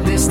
this 0.03 0.24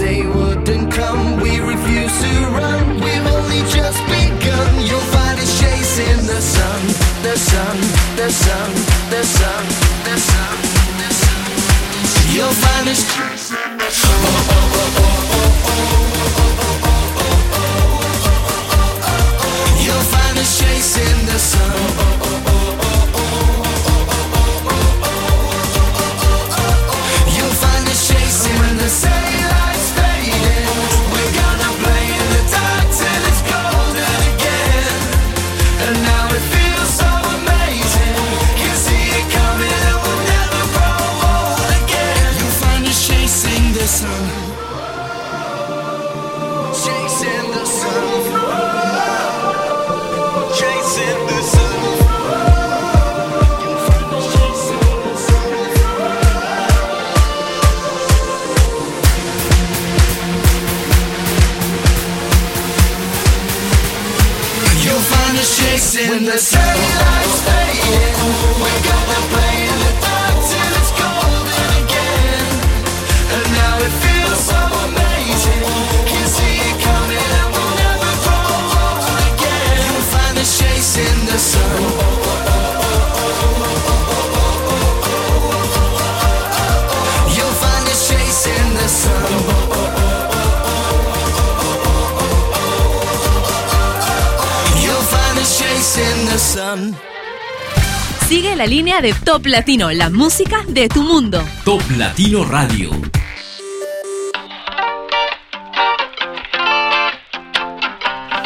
Top 99.33 99.47
Latino, 99.47 99.91
la 99.91 100.11
música 100.11 100.63
de 100.67 100.87
tu 100.87 101.01
mundo. 101.01 101.43
Top 101.65 101.81
Latino 101.97 102.45
Radio. 102.45 102.91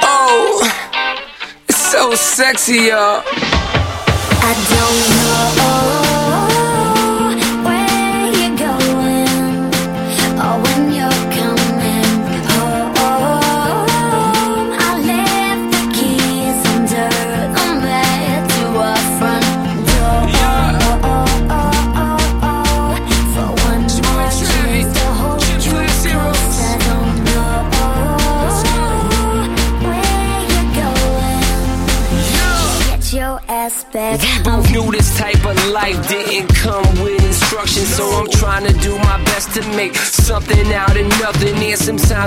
Oh, 0.02 0.62
it's 1.68 1.92
so 1.92 2.16
sexy, 2.16 2.88
y'all. 2.88 3.22
I 4.42 4.54
don't 4.70 5.58
know 5.58 5.67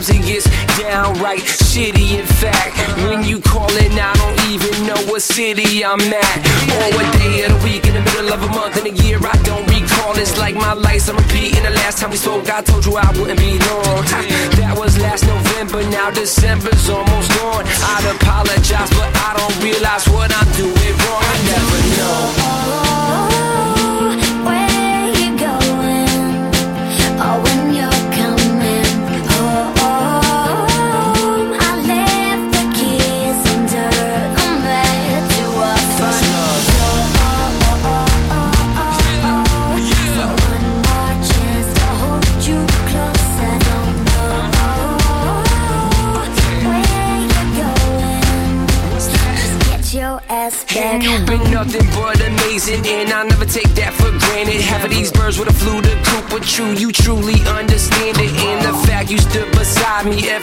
sometimes 0.02 0.10
it 0.10 0.26
gets 0.26 0.78
downright 0.78 1.40
shitty. 1.40 2.18
In 2.18 2.26
fact, 2.26 2.76
when 3.08 3.24
you 3.24 3.40
call 3.40 3.68
callin', 3.68 3.98
I 3.98 4.12
don't 4.14 4.40
even 4.50 4.86
know 4.86 5.00
what 5.10 5.22
city 5.22 5.84
I'm 5.84 6.00
at, 6.00 6.36
or 6.76 6.86
what 6.96 7.06
day 7.18 7.44
of 7.44 7.52
the 7.52 7.60
week, 7.64 7.86
in 7.86 7.94
the 7.94 8.00
middle 8.00 8.32
of 8.32 8.42
a 8.42 8.48
month, 8.48 8.76
in 8.78 8.86
a 8.92 8.94
year. 9.04 9.18
I 9.20 9.36
don't 9.42 9.66
recall. 9.68 10.16
It's 10.16 10.38
like 10.38 10.54
my 10.54 10.72
life's 10.72 11.08
a 11.08 11.14
repeat. 11.14 11.56
And 11.56 11.64
the 11.66 11.74
last 11.82 11.98
time 11.98 12.10
we 12.10 12.16
spoke, 12.16 12.48
I 12.48 12.62
told 12.62 12.86
you 12.86 12.96
I 12.96 13.10
wouldn't 13.18 13.38
be 13.38 13.58
long. 13.68 14.02
Ha, 14.12 14.20
That 14.56 14.78
was 14.78 14.96
last 14.98 15.26
November. 15.26 15.82
Now 15.90 16.10
December's 16.10 16.88
almost 16.88 17.28
gone. 17.38 17.64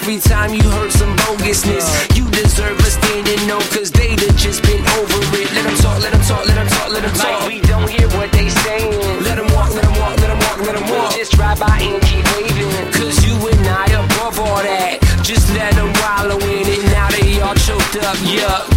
Every 0.07 0.21
time 0.21 0.53
you 0.53 0.63
heard 0.71 0.89
some 0.89 1.13
bogusness. 1.17 2.15
You 2.15 2.29
deserve 2.31 2.79
a 2.79 2.83
standing 2.83 3.45
no, 3.45 3.59
cause 3.75 3.91
they'd 3.91 4.17
just 4.37 4.63
been 4.63 4.79
over 4.79 5.19
it. 5.35 5.51
Let 5.51 5.63
them 5.65 5.75
talk, 5.83 6.01
let 6.01 6.13
them 6.13 6.21
talk, 6.21 6.45
let 6.47 6.55
them 6.55 6.67
talk, 6.67 6.89
let 6.91 7.03
them 7.03 7.13
talk. 7.13 7.41
Like 7.41 7.47
we 7.47 7.59
don't 7.59 7.89
hear 7.89 8.07
what 8.15 8.31
they 8.31 8.47
saying. 8.47 8.95
Let 9.23 9.35
them 9.35 9.51
walk, 9.53 9.75
let 9.75 9.83
them 9.83 9.99
walk, 9.99 10.15
let 10.21 10.27
them 10.31 10.39
walk, 10.39 10.59
let 10.59 10.75
them 10.79 10.89
walk. 10.89 11.11
Just 11.11 11.33
drive 11.33 11.59
by 11.59 11.79
and 11.81 12.01
keep 12.03 12.23
waving. 12.35 12.91
Cause 12.93 13.19
you 13.25 13.35
and 13.35 13.67
I 13.67 13.85
above 13.99 14.39
all 14.39 14.63
that. 14.63 15.01
Just 15.23 15.53
let 15.53 15.73
them 15.73 15.91
wallow 15.99 16.39
in 16.39 16.63
it. 16.71 16.83
Now 16.95 17.09
they 17.11 17.41
all 17.41 17.55
choked 17.55 17.97
up, 17.97 18.15
yeah. 18.23 18.76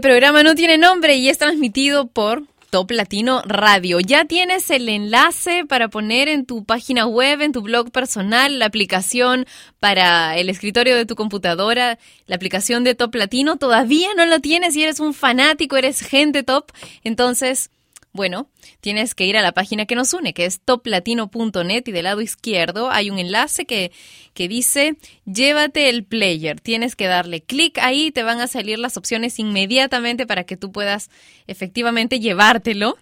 Este 0.00 0.08
programa 0.08 0.42
no 0.42 0.54
tiene 0.54 0.78
nombre 0.78 1.16
y 1.16 1.28
es 1.28 1.36
transmitido 1.36 2.06
por 2.06 2.44
Top 2.70 2.90
Latino 2.90 3.42
Radio. 3.44 4.00
Ya 4.00 4.24
tienes 4.24 4.70
el 4.70 4.88
enlace 4.88 5.66
para 5.66 5.88
poner 5.88 6.26
en 6.30 6.46
tu 6.46 6.64
página 6.64 7.06
web, 7.06 7.42
en 7.42 7.52
tu 7.52 7.60
blog 7.60 7.90
personal, 7.90 8.58
la 8.58 8.64
aplicación 8.64 9.44
para 9.78 10.38
el 10.38 10.48
escritorio 10.48 10.96
de 10.96 11.04
tu 11.04 11.16
computadora, 11.16 11.98
la 12.24 12.36
aplicación 12.36 12.82
de 12.82 12.94
Top 12.94 13.14
Latino. 13.14 13.58
Todavía 13.58 14.08
no 14.16 14.24
la 14.24 14.38
tienes 14.38 14.74
y 14.74 14.84
eres 14.84 15.00
un 15.00 15.12
fanático, 15.12 15.76
eres 15.76 16.00
gente 16.00 16.44
top. 16.44 16.72
Entonces, 17.04 17.68
bueno, 18.12 18.48
tienes 18.80 19.14
que 19.14 19.24
ir 19.26 19.36
a 19.36 19.42
la 19.42 19.52
página 19.52 19.86
que 19.86 19.94
nos 19.94 20.12
une, 20.14 20.34
que 20.34 20.44
es 20.44 20.60
toplatino.net 20.60 21.82
y 21.86 21.92
del 21.92 22.04
lado 22.04 22.20
izquierdo 22.20 22.90
hay 22.90 23.08
un 23.08 23.18
enlace 23.18 23.66
que, 23.66 23.92
que 24.34 24.48
dice 24.48 24.96
llévate 25.26 25.88
el 25.88 26.04
player. 26.04 26.60
Tienes 26.60 26.96
que 26.96 27.06
darle 27.06 27.42
clic 27.42 27.78
ahí, 27.78 28.10
te 28.10 28.22
van 28.22 28.40
a 28.40 28.48
salir 28.48 28.78
las 28.78 28.96
opciones 28.96 29.38
inmediatamente 29.38 30.26
para 30.26 30.44
que 30.44 30.56
tú 30.56 30.72
puedas 30.72 31.10
efectivamente 31.46 32.18
llevártelo. 32.18 32.98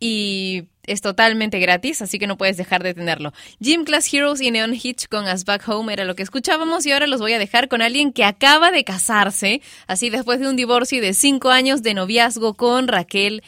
Y 0.00 0.64
es 0.86 1.00
totalmente 1.00 1.58
gratis, 1.58 2.02
así 2.02 2.18
que 2.18 2.26
no 2.26 2.36
puedes 2.36 2.56
dejar 2.56 2.82
de 2.82 2.94
tenerlo. 2.94 3.32
Gym 3.60 3.84
Class 3.84 4.12
Heroes 4.12 4.40
y 4.40 4.50
Neon 4.50 4.74
Hitch 4.74 5.08
con 5.08 5.26
Us 5.26 5.44
Back 5.44 5.66
Home 5.68 5.92
era 5.92 6.04
lo 6.04 6.14
que 6.14 6.22
escuchábamos 6.22 6.84
y 6.86 6.92
ahora 6.92 7.06
los 7.06 7.20
voy 7.20 7.32
a 7.32 7.38
dejar 7.38 7.68
con 7.68 7.82
alguien 7.82 8.12
que 8.12 8.24
acaba 8.24 8.70
de 8.70 8.84
casarse, 8.84 9.62
así 9.86 10.10
después 10.10 10.40
de 10.40 10.48
un 10.48 10.56
divorcio 10.56 10.98
y 10.98 11.00
de 11.00 11.14
cinco 11.14 11.50
años 11.50 11.82
de 11.82 11.94
noviazgo 11.94 12.54
con 12.54 12.88
Raquel 12.88 13.42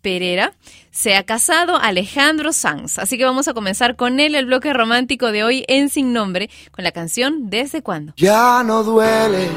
Pereira, 0.00 0.52
se 0.90 1.16
ha 1.16 1.24
casado 1.24 1.76
Alejandro 1.76 2.52
Sanz. 2.52 2.98
Así 2.98 3.18
que 3.18 3.24
vamos 3.24 3.48
a 3.48 3.54
comenzar 3.54 3.96
con 3.96 4.20
él 4.20 4.34
el 4.34 4.46
bloque 4.46 4.72
romántico 4.72 5.32
de 5.32 5.44
hoy 5.44 5.64
en 5.68 5.88
Sin 5.88 6.12
Nombre, 6.12 6.50
con 6.70 6.84
la 6.84 6.92
canción 6.92 7.50
¿Desde 7.50 7.82
cuándo? 7.82 8.12
Ya 8.16 8.62
no 8.62 8.82
duele, 8.82 9.48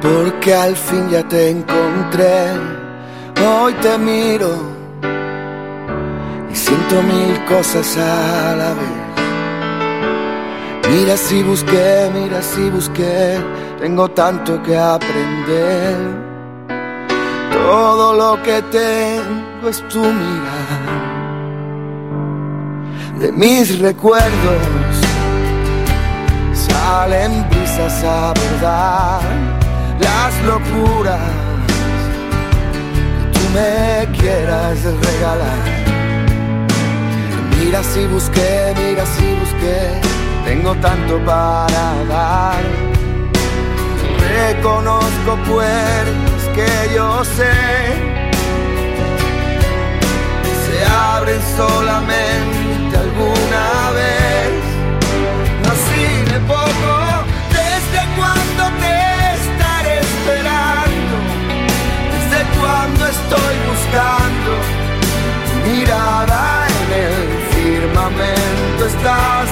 porque 0.00 0.54
al 0.54 0.76
fin 0.76 1.10
ya 1.10 1.26
te 1.28 1.50
encontré. 1.50 2.52
Hoy 3.46 3.72
te 3.74 3.98
miro 3.98 4.74
y 6.50 6.54
siento 6.54 7.02
mil 7.02 7.44
cosas 7.46 7.96
a 7.96 8.56
la 8.56 8.74
vez. 8.74 9.04
Mira 10.90 11.16
si 11.16 11.42
busqué, 11.42 12.10
mira 12.12 12.42
si 12.42 12.70
busqué, 12.70 13.38
tengo 13.80 14.08
tanto 14.10 14.62
que 14.62 14.76
aprender. 14.76 16.33
Todo 17.54 18.14
lo 18.14 18.42
que 18.42 18.60
tengo 18.62 19.68
es 19.68 19.80
tu 19.88 20.00
mirar. 20.00 21.14
De 23.20 23.30
mis 23.30 23.78
recuerdos 23.78 24.94
salen 26.52 27.48
brisas 27.48 28.04
a 28.04 28.34
verdad, 28.34 29.20
las 30.00 30.32
locuras 30.50 31.20
que 33.16 33.38
tú 33.38 33.44
me 33.54 34.18
quieras 34.18 34.76
regalar. 34.82 35.64
Mira 37.56 37.82
si 37.84 38.04
busqué, 38.06 38.74
mira 38.76 39.06
si 39.06 39.26
busqué, 39.42 39.78
tengo 40.44 40.74
tanto 40.86 41.18
para 41.24 41.84
dar. 42.08 42.62
Reconozco 44.36 45.36
puertas 45.46 46.33
que 46.54 46.94
yo 46.94 47.24
sé 47.24 47.52
se 50.64 50.84
abren 50.86 51.40
solamente 51.56 52.96
alguna 52.96 53.90
vez. 53.98 54.62
Así 55.72 56.04
de 56.30 56.38
poco, 56.40 56.94
desde 57.58 58.00
cuando 58.16 58.62
te 58.82 58.96
estaré 59.40 59.94
esperando, 60.08 61.14
desde 62.14 62.40
cuando 62.60 63.00
estoy 63.16 63.54
buscando 63.70 64.50
mirada 65.66 66.66
en 66.68 66.88
el 67.04 67.14
firmamento 67.54 68.86
está. 68.86 69.43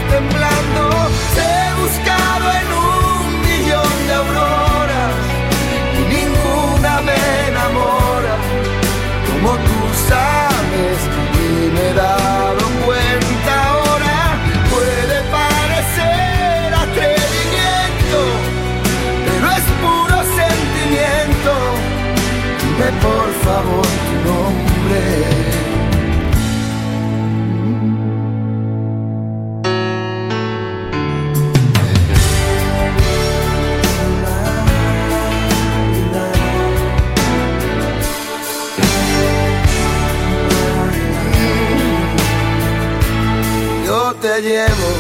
Llevo 44.41 44.91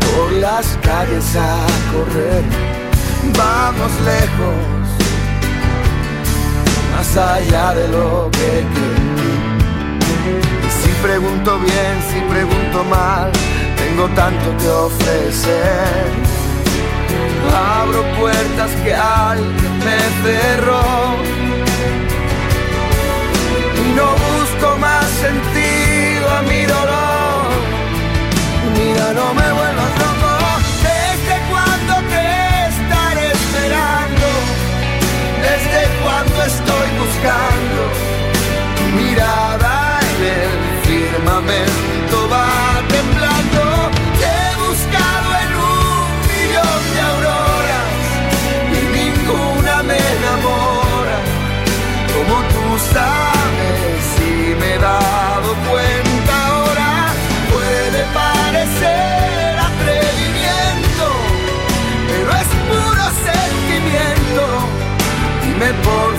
por 0.00 0.32
las 0.32 0.66
calles 0.82 1.36
a 1.36 1.66
correr. 1.92 2.44
Vamos 3.36 3.92
lejos, 4.04 4.86
más 6.92 7.16
allá 7.16 7.74
de 7.74 7.88
lo 7.88 8.30
que 8.32 8.64
creo. 8.74 9.16
Y 10.66 10.70
si 10.70 10.90
pregunto 11.02 11.58
bien, 11.58 11.94
si 12.10 12.20
pregunto 12.32 12.84
mal, 12.84 13.30
tengo 13.76 14.08
tanto 14.14 14.56
que 14.58 14.68
ofrecer. 14.68 16.06
Abro 17.80 18.02
puertas 18.18 18.70
que 18.84 18.94
alguien 18.94 19.78
me 19.78 19.98
cerró. 20.22 20.82
Y 23.76 23.94
no 23.94 24.08
busco 24.26 24.78
más 24.78 25.06
sentido 25.24 26.30
a 26.30 26.42
mi 26.42 26.64
dolor. 26.66 27.05
No 29.16 29.32
me 29.32 29.50
vuelvas 29.58 29.92
loco. 30.02 30.30
¿Desde 30.82 31.36
cuándo 31.50 31.94
te 32.12 32.24
estaré 32.68 33.26
esperando? 33.32 34.28
¿Desde 35.48 35.80
cuándo 36.02 36.38
estoy 36.52 36.88
buscando? 37.02 37.80
Mirada 38.94 40.00
en 40.10 40.20
el 40.42 40.52
firmamento 40.86 42.28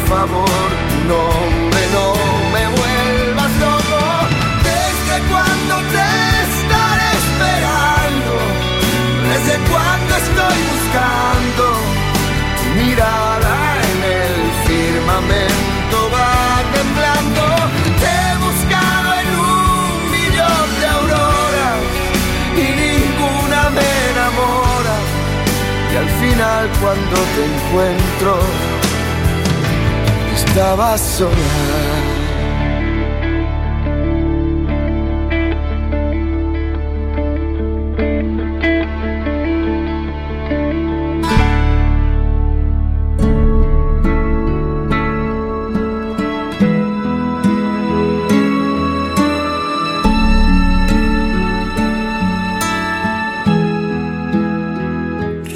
favor 0.10 0.70
tu 0.89 0.97
nombre 1.14 1.84
no 1.95 2.08
me 2.53 2.64
vuelvas 2.78 3.51
loco 3.66 4.01
desde 4.72 5.16
cuándo 5.32 5.76
te 5.93 6.08
estaré 6.47 7.08
esperando 7.24 8.34
desde 9.30 9.55
cuándo 9.70 10.12
estoy 10.24 10.58
buscando 10.72 11.64
tu 12.58 12.68
mirada 12.80 13.55
en 13.89 13.99
el 14.22 14.36
firmamento 14.68 15.97
va 16.14 16.64
temblando. 16.78 17.43
Te 18.01 18.08
he 18.08 18.34
buscado 18.47 19.10
en 19.22 19.30
un 19.55 20.12
millón 20.16 20.68
de 20.80 20.88
auroras 20.97 21.80
y 22.55 22.68
ninguna 22.86 23.60
me 23.78 23.89
enamora. 24.12 24.95
Y 25.91 25.95
al 26.03 26.10
final 26.22 26.64
cuando 26.82 27.16
te 27.34 27.41
encuentro, 27.51 28.32
estabas 30.58 31.01
sola. 31.01 31.36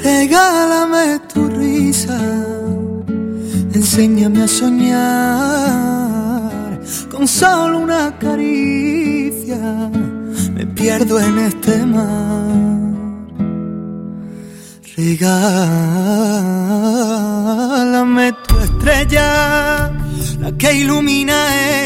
Regálame 0.04 1.18
tu 1.32 1.48
risa, 1.48 2.20
enséñame 3.74 4.31
con 7.10 7.26
solo 7.26 7.78
una 7.78 8.18
caricia. 8.18 9.90
Me 10.54 10.66
pierdo 10.66 11.20
en 11.20 11.38
este 11.38 11.86
mar. 11.86 12.72
Regálame 14.96 15.52
tu 18.46 18.58
estrella, 18.58 19.90
la 20.38 20.52
que 20.58 20.74
ilumina 20.74 21.36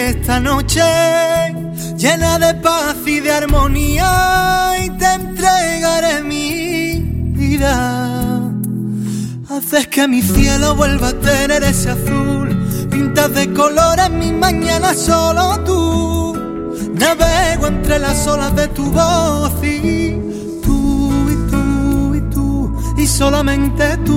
esta 0.08 0.40
noche, 0.40 0.82
llena 1.96 2.38
de 2.38 2.54
paz 2.54 2.96
y 3.06 3.20
de 3.20 3.30
armonía, 3.32 4.72
y 4.84 4.90
te 4.90 5.06
entregaré 5.06 6.22
mi 6.24 7.00
vida. 7.32 8.50
Haces 9.48 9.86
que 9.86 10.08
mi 10.08 10.20
cielo 10.20 10.74
vuelva 10.74 11.08
a 11.08 11.12
tener 11.12 11.62
ese 11.62 11.90
azul, 11.90 12.45
pintas 12.96 13.28
de 13.34 13.52
colores 13.52 14.10
mi 14.10 14.32
mañana 14.32 14.94
solo 14.94 15.58
tú. 15.66 16.34
Navego 16.94 17.66
entre 17.66 17.98
las 17.98 18.26
olas 18.26 18.56
de 18.56 18.68
tu 18.68 18.84
voz 18.90 19.52
y 19.62 20.18
tú 20.64 21.10
y 21.34 21.36
tú 21.50 22.14
y 22.14 22.20
tú 22.34 22.74
y 22.96 23.06
solamente 23.06 23.98
tú. 24.08 24.14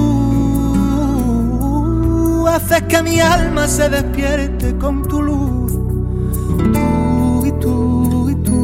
Haces 2.47 2.84
que 2.84 3.03
mi 3.03 3.19
alma 3.19 3.67
se 3.67 3.89
despierte 3.89 4.77
con 4.77 5.05
tu 5.09 5.21
luz. 5.21 5.73
Tú 6.75 7.45
y 7.49 7.51
tú 7.63 8.30
y 8.34 8.36
tú. 8.47 8.61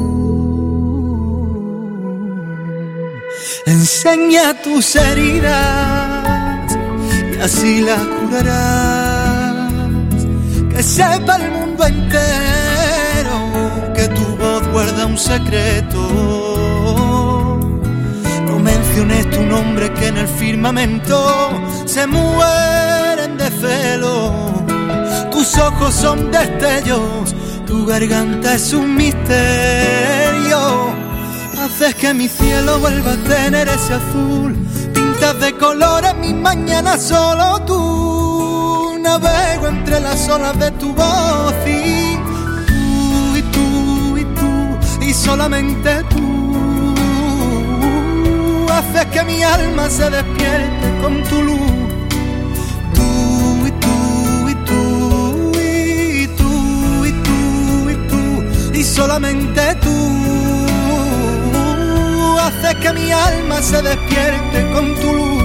Enseña 3.66 4.46
tus 4.64 4.96
heridas 4.96 6.72
y 7.36 7.42
así 7.42 7.82
las 7.82 8.00
curarás. 8.00 9.15
Sepa 10.82 11.36
el 11.38 11.52
mundo 11.52 11.84
entero 11.86 13.38
que 13.96 14.08
tu 14.10 14.24
voz 14.38 14.68
guarda 14.72 15.06
un 15.08 15.18
secreto. 15.18 16.00
No 18.48 18.60
menciones 18.60 19.30
tu 19.32 19.42
nombre 19.44 19.92
que 19.94 20.08
en 20.08 20.18
el 20.18 20.28
firmamento 20.28 21.50
se 21.86 22.06
mueren 22.08 23.38
de 23.38 23.50
celo. 23.60 24.34
Tus 25.32 25.58
ojos 25.58 25.94
son 25.94 26.32
destellos, 26.32 27.36
tu 27.66 27.86
garganta 27.86 28.54
es 28.54 28.72
un 28.72 28.96
misterio. 28.96 30.60
Haces 31.62 31.96
que 31.96 32.14
mi 32.14 32.30
cielo 32.30 32.80
vuelva 32.80 33.14
a 33.14 33.18
tener 33.18 33.68
ese 33.68 33.96
azul. 33.96 34.56
Pintas 34.94 35.40
de 35.40 35.54
colores 35.58 36.16
mi 36.16 36.34
mañana 36.34 36.98
solo 36.98 37.60
tú. 37.66 37.95
Navego 39.06 39.68
entre 39.68 40.00
las 40.00 40.28
olas 40.30 40.58
de 40.58 40.72
tu 40.72 40.92
voz 40.92 41.54
y 41.68 42.18
tú 42.74 43.38
y 43.38 43.42
tú 43.54 44.18
y 44.18 44.24
tú 44.40 45.06
y 45.06 45.14
solamente 45.14 46.04
tú. 46.10 46.96
Haces 48.76 49.06
que 49.14 49.24
mi 49.24 49.44
alma 49.44 49.92
se 49.92 50.10
despierte 50.10 50.88
con 51.02 51.24
tu 51.30 51.40
luz. 51.50 51.72
Tú 52.96 53.68
y 53.70 53.72
tú 53.84 53.96
y 54.54 54.56
tú 54.70 54.82
y 55.60 56.28
tú 56.40 56.52
y 57.06 57.12
tú 57.28 57.90
y 57.94 57.96
tú 58.10 58.24
y 58.80 58.84
solamente 58.84 59.76
tú 59.86 59.96
haces 62.40 62.76
que 62.82 62.92
mi 62.92 63.12
alma 63.12 63.62
se 63.62 63.82
despierte 63.84 64.72
con 64.74 64.96
tu 64.96 65.14
luz. 65.14 65.45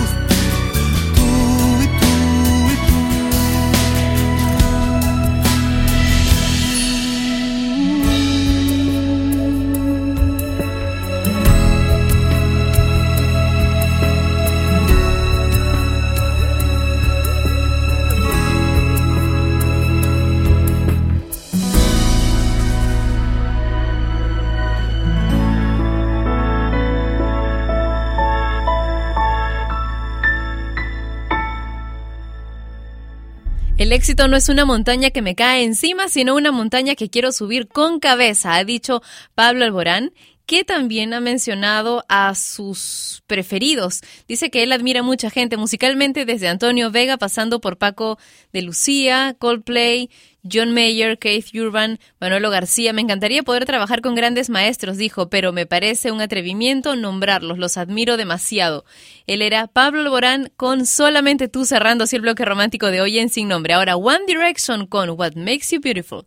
El 33.91 33.95
éxito 33.97 34.29
no 34.29 34.37
es 34.37 34.47
una 34.47 34.63
montaña 34.63 35.09
que 35.09 35.21
me 35.21 35.35
cae 35.35 35.65
encima, 35.65 36.07
sino 36.07 36.33
una 36.33 36.53
montaña 36.53 36.95
que 36.95 37.09
quiero 37.09 37.33
subir 37.33 37.67
con 37.67 37.99
cabeza, 37.99 38.55
ha 38.55 38.63
dicho 38.63 39.01
Pablo 39.35 39.65
Alborán 39.65 40.13
que 40.45 40.63
también 40.63 41.13
ha 41.13 41.19
mencionado 41.19 42.03
a 42.09 42.35
sus 42.35 43.23
preferidos. 43.27 44.01
Dice 44.27 44.49
que 44.49 44.63
él 44.63 44.71
admira 44.71 45.03
mucha 45.03 45.29
gente 45.29 45.55
musicalmente, 45.55 46.25
desde 46.25 46.49
Antonio 46.49 46.91
Vega, 46.91 47.17
pasando 47.17 47.61
por 47.61 47.77
Paco 47.77 48.17
de 48.51 48.61
Lucía, 48.61 49.35
Coldplay, 49.39 50.09
John 50.49 50.73
Mayer, 50.73 51.17
Keith 51.17 51.53
Urban, 51.53 51.99
Manolo 52.19 52.49
García. 52.49 52.93
Me 52.93 53.01
encantaría 53.01 53.43
poder 53.43 53.65
trabajar 53.65 54.01
con 54.01 54.15
grandes 54.15 54.49
maestros, 54.49 54.97
dijo, 54.97 55.29
pero 55.29 55.51
me 55.51 55.65
parece 55.65 56.11
un 56.11 56.21
atrevimiento 56.21 56.95
nombrarlos, 56.95 57.57
los 57.57 57.77
admiro 57.77 58.17
demasiado. 58.17 58.85
Él 59.27 59.41
era 59.41 59.67
Pablo 59.67 60.01
Alborán 60.01 60.51
con 60.57 60.85
Solamente 60.85 61.47
tú 61.47 61.65
cerrando 61.65 62.03
así 62.03 62.15
el 62.15 62.21
bloque 62.21 62.45
romántico 62.45 62.87
de 62.87 63.01
hoy 63.01 63.19
en 63.19 63.29
Sin 63.29 63.47
Nombre. 63.47 63.73
Ahora 63.73 63.95
One 63.95 64.25
Direction 64.27 64.87
con 64.87 65.11
What 65.11 65.33
Makes 65.35 65.69
You 65.71 65.81
Beautiful. 65.81 66.25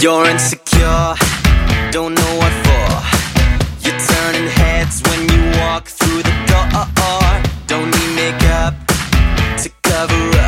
You're 0.00 0.30
insecure, 0.30 1.14
don't 1.92 2.14
know 2.14 2.38
what 2.38 2.52
for. 2.64 2.88
You're 3.82 4.00
turning 4.00 4.48
heads 4.48 5.02
when 5.02 5.28
you 5.28 5.58
walk 5.60 5.89
Don't 7.66 7.86
need 7.86 8.14
makeup 8.16 8.74
to 9.62 9.70
cover 9.82 10.38
up. 10.38 10.39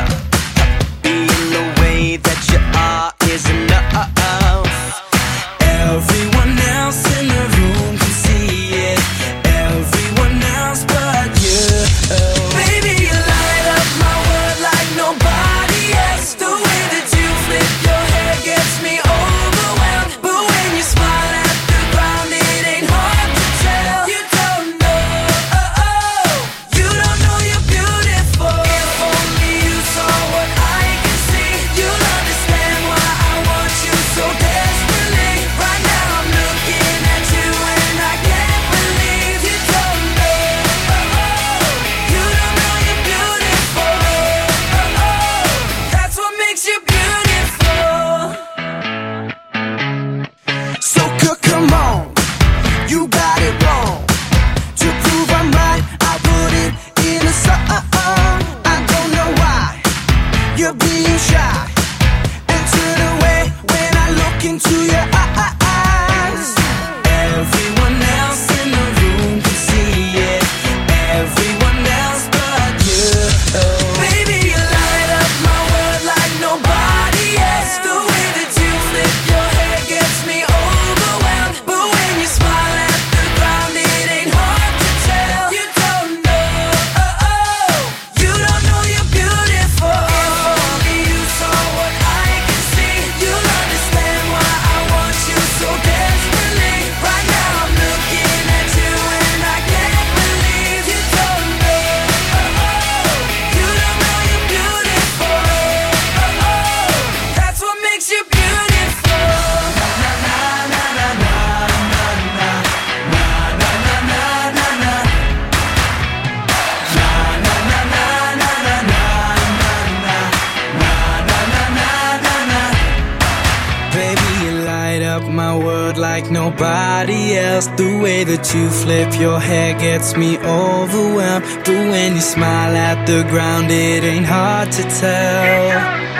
good 125.92 126.00
like 126.00 126.30
nobody 126.30 127.36
else. 127.36 127.66
The 127.66 127.98
way 128.02 128.24
that 128.24 128.54
you 128.54 128.70
flip 128.70 129.18
your 129.18 129.40
hair 129.40 129.78
gets 129.78 130.16
me 130.16 130.38
overwhelmed. 130.38 131.44
But 131.64 131.68
when 131.68 132.14
you 132.14 132.20
smile 132.20 132.76
at 132.76 133.06
the 133.06 133.22
ground, 133.30 133.70
it 133.70 134.04
ain't 134.04 134.26
hard 134.26 134.72
to 134.72 134.82
tell. 134.82 136.11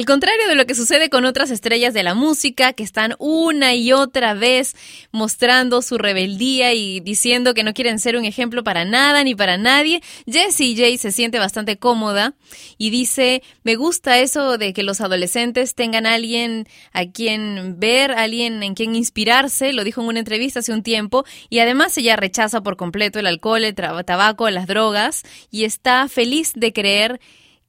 Al 0.00 0.06
contrario 0.06 0.48
de 0.48 0.54
lo 0.54 0.64
que 0.64 0.74
sucede 0.74 1.10
con 1.10 1.26
otras 1.26 1.50
estrellas 1.50 1.92
de 1.92 2.02
la 2.02 2.14
música 2.14 2.72
que 2.72 2.82
están 2.82 3.16
una 3.18 3.74
y 3.74 3.92
otra 3.92 4.32
vez 4.32 4.74
mostrando 5.12 5.82
su 5.82 5.98
rebeldía 5.98 6.72
y 6.72 7.00
diciendo 7.00 7.52
que 7.52 7.64
no 7.64 7.74
quieren 7.74 7.98
ser 7.98 8.16
un 8.16 8.24
ejemplo 8.24 8.64
para 8.64 8.86
nada 8.86 9.22
ni 9.24 9.34
para 9.34 9.58
nadie, 9.58 10.00
Jessie 10.26 10.74
J 10.74 10.96
se 10.96 11.12
siente 11.12 11.38
bastante 11.38 11.76
cómoda 11.76 12.32
y 12.78 12.88
dice, 12.88 13.42
me 13.62 13.76
gusta 13.76 14.20
eso 14.20 14.56
de 14.56 14.72
que 14.72 14.84
los 14.84 15.02
adolescentes 15.02 15.74
tengan 15.74 16.06
alguien 16.06 16.66
a 16.94 17.04
quien 17.04 17.78
ver, 17.78 18.12
alguien 18.12 18.62
en 18.62 18.72
quien 18.72 18.96
inspirarse, 18.96 19.74
lo 19.74 19.84
dijo 19.84 20.00
en 20.00 20.06
una 20.06 20.20
entrevista 20.20 20.60
hace 20.60 20.72
un 20.72 20.82
tiempo, 20.82 21.26
y 21.50 21.58
además 21.58 21.98
ella 21.98 22.16
rechaza 22.16 22.62
por 22.62 22.78
completo 22.78 23.18
el 23.18 23.26
alcohol, 23.26 23.64
el 23.64 23.74
tabaco, 23.74 24.48
las 24.48 24.66
drogas 24.66 25.24
y 25.50 25.64
está 25.64 26.08
feliz 26.08 26.54
de 26.54 26.72
creer 26.72 27.20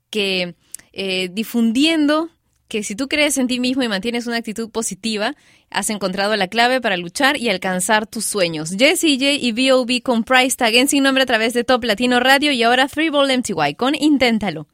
que 0.10 0.56
eh, 0.94 1.30
difundiendo 1.32 2.30
que 2.68 2.84
si 2.84 2.96
tú 2.96 3.10
crees 3.10 3.38
en 3.38 3.48
ti 3.48 3.60
mismo 3.60 3.84
y 3.84 3.90
mantienes 3.90 4.28
una 4.28 4.38
actitud 4.38 4.70
positiva, 4.70 5.36
has 5.70 5.90
encontrado 5.90 6.38
la 6.38 6.48
clave 6.48 6.80
para 6.80 6.96
luchar 6.96 7.36
y 7.36 7.50
alcanzar 7.50 8.08
tus 8.08 8.24
sueños. 8.24 8.72
Jessie 8.78 9.18
J 9.18 9.32
y 9.46 9.52
B.O.B. 9.52 10.02
con 10.02 10.24
Price 10.24 10.56
Tag 10.56 10.74
en 10.76 10.88
sin 10.88 11.04
nombre 11.04 11.24
a 11.24 11.26
través 11.26 11.54
de 11.54 11.66
Top 11.66 11.84
Latino 11.84 12.22
Radio 12.22 12.54
y 12.54 12.64
ahora 12.64 12.88
Three 12.88 13.10
Ball 13.10 13.38
MTY 13.38 13.76
con 13.76 13.94
Inténtalo. 13.94 14.68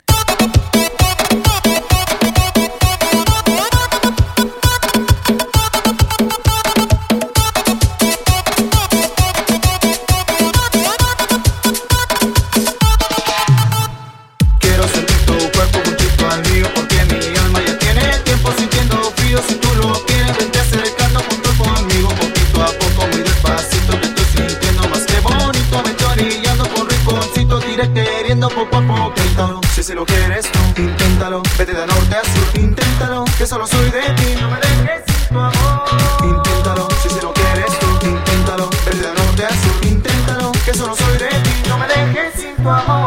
Poco 28.49 28.77
a 28.77 28.81
poco. 28.81 29.07
Inténtalo, 29.07 29.61
si 29.73 29.83
si 29.83 29.93
lo 29.93 30.05
quieres 30.05 30.45
tú, 30.51 30.59
inténtalo. 30.81 31.41
Vete 31.57 31.73
de 31.73 31.85
norte 31.85 32.15
a 32.15 32.23
sur, 32.23 32.59
inténtalo. 32.61 33.25
Que 33.37 33.45
solo 33.45 33.67
soy 33.67 33.89
de 33.89 34.01
ti, 34.15 34.35
no 34.39 34.49
me 34.49 34.57
dejes 34.59 35.03
sin 35.07 35.27
tu 35.29 35.39
amor. 35.39 35.83
Inténtalo, 36.23 36.87
si 37.01 37.09
si 37.09 37.21
lo 37.21 37.33
quieres 37.33 37.79
tú, 37.79 38.07
inténtalo. 38.07 38.69
Vete 38.85 38.97
de 38.97 39.13
norte 39.13 39.45
a 39.45 39.49
sur, 39.49 39.85
inténtalo. 39.85 40.51
Que 40.65 40.73
solo 40.73 40.95
soy 40.95 41.17
de 41.17 41.27
ti, 41.27 41.69
no 41.69 41.77
me 41.77 41.87
dejes 41.87 42.33
sin 42.35 42.55
tu 42.55 42.69
amor. 42.69 43.06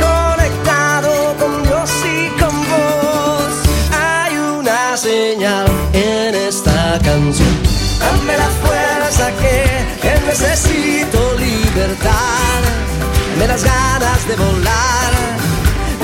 fuerza 9.21 9.31
que, 9.41 10.25
necesito 10.25 11.35
libertad. 11.35 12.61
Dame 13.33 13.47
las 13.47 13.63
ganas 13.63 14.27
de 14.27 14.35
volar. 14.35 15.11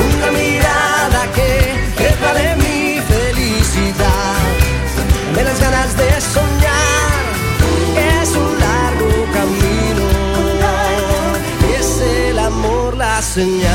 Una 0.05 0.32
mirada 0.32 1.32
que, 1.34 2.15
vale 2.22 2.55
mi 2.57 2.99
felicidad. 3.01 4.36
Dame 5.28 5.43
las 5.43 5.59
ganas 5.59 5.97
de 5.97 6.22
soñar. 6.22 7.24
Es 8.22 8.30
un 8.36 8.59
largo 8.59 9.09
camino. 9.34 10.05
Es 11.80 12.01
el 12.01 12.39
amor 12.39 12.97
la 12.97 13.22
señal. 13.22 13.68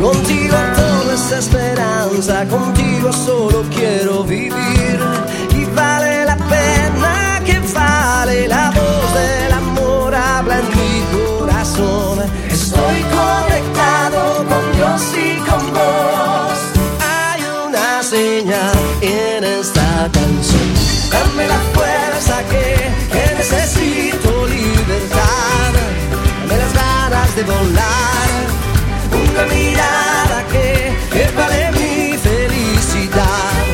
Contigo 0.00 0.56
todo 0.76 1.12
es 1.14 1.32
esperanza, 1.32 2.44
contigo 2.48 3.12
solo 3.12 3.64
quiero 3.70 4.24
vivir. 4.24 4.81
De 27.44 27.52
volar. 27.52 28.28
Una 29.12 29.44
mirada 29.54 30.44
que, 30.52 30.96
que 31.12 31.24
vale 31.36 31.70
mi 31.72 32.16
felicidad. 32.18 33.64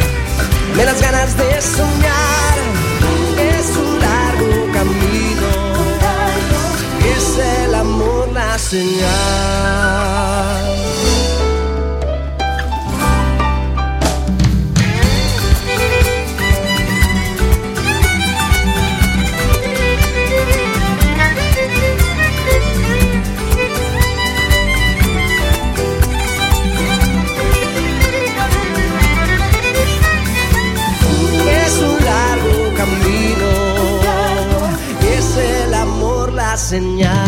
Me 0.76 0.84
las 0.84 1.00
ganas 1.00 1.36
de 1.36 1.62
soñar. 1.62 2.56
Es 3.38 3.76
un 3.76 4.00
largo 4.00 4.72
camino. 4.72 5.50
Es 7.14 7.38
el 7.64 7.74
amor 7.74 8.28
la 8.32 8.58
señal. 8.58 10.17
La 36.98 37.27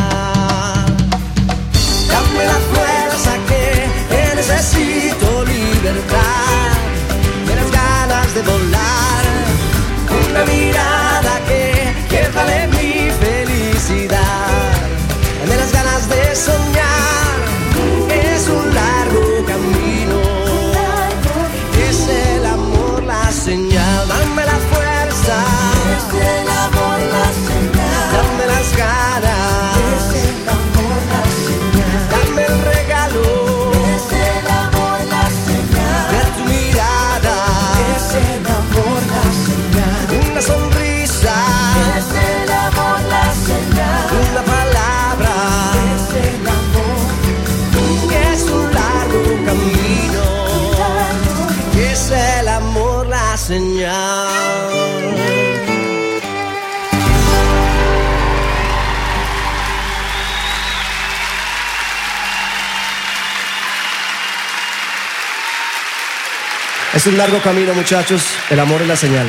Es 67.01 67.07
un 67.07 67.17
largo 67.17 67.41
camino, 67.41 67.73
muchachos. 67.73 68.23
El 68.51 68.61
amor 68.61 68.83
es 68.83 68.89
la 68.89 68.95
señal. 68.95 69.27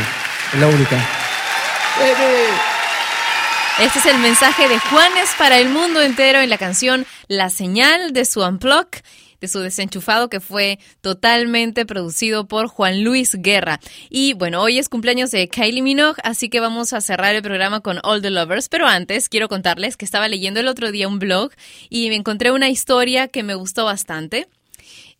Es 0.53 0.59
la 0.59 0.67
única. 0.67 0.97
Este 3.79 3.99
es 3.99 4.05
el 4.07 4.17
mensaje 4.17 4.67
de 4.67 4.77
Juanes 4.77 5.29
para 5.37 5.57
el 5.57 5.69
mundo 5.69 6.01
entero 6.01 6.41
en 6.41 6.49
la 6.49 6.57
canción 6.57 7.05
La 7.29 7.49
Señal 7.49 8.11
de 8.11 8.25
su 8.25 8.41
Unplug, 8.41 8.89
de 9.39 9.47
su 9.47 9.59
desenchufado 9.59 10.29
que 10.29 10.41
fue 10.41 10.79
totalmente 10.99 11.85
producido 11.85 12.45
por 12.45 12.67
Juan 12.67 13.05
Luis 13.05 13.35
Guerra. 13.35 13.79
Y 14.09 14.33
bueno, 14.33 14.61
hoy 14.61 14.77
es 14.77 14.89
cumpleaños 14.89 15.31
de 15.31 15.47
Kylie 15.47 15.81
Minogue, 15.81 16.19
así 16.25 16.49
que 16.49 16.59
vamos 16.59 16.91
a 16.91 16.99
cerrar 16.99 17.35
el 17.35 17.41
programa 17.41 17.79
con 17.79 18.01
All 18.03 18.21
the 18.21 18.31
Lovers. 18.31 18.67
Pero 18.67 18.85
antes 18.85 19.29
quiero 19.29 19.47
contarles 19.47 19.95
que 19.95 20.03
estaba 20.03 20.27
leyendo 20.27 20.59
el 20.59 20.67
otro 20.67 20.91
día 20.91 21.07
un 21.07 21.19
blog 21.19 21.51
y 21.89 22.09
me 22.09 22.15
encontré 22.15 22.51
una 22.51 22.67
historia 22.67 23.29
que 23.29 23.43
me 23.43 23.55
gustó 23.55 23.85
bastante. 23.85 24.49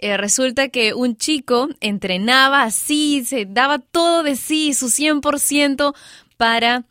Eh, 0.02 0.18
resulta 0.18 0.70
que 0.70 0.96
un 0.96 1.16
chico 1.16 1.70
entrenaba 1.80 2.64
así, 2.64 3.24
se 3.24 3.46
daba 3.46 3.78
todo 3.78 4.24
de 4.24 4.36
sí, 4.36 4.74
su 4.74 4.90
100% 4.90 5.94
para, 6.38 6.86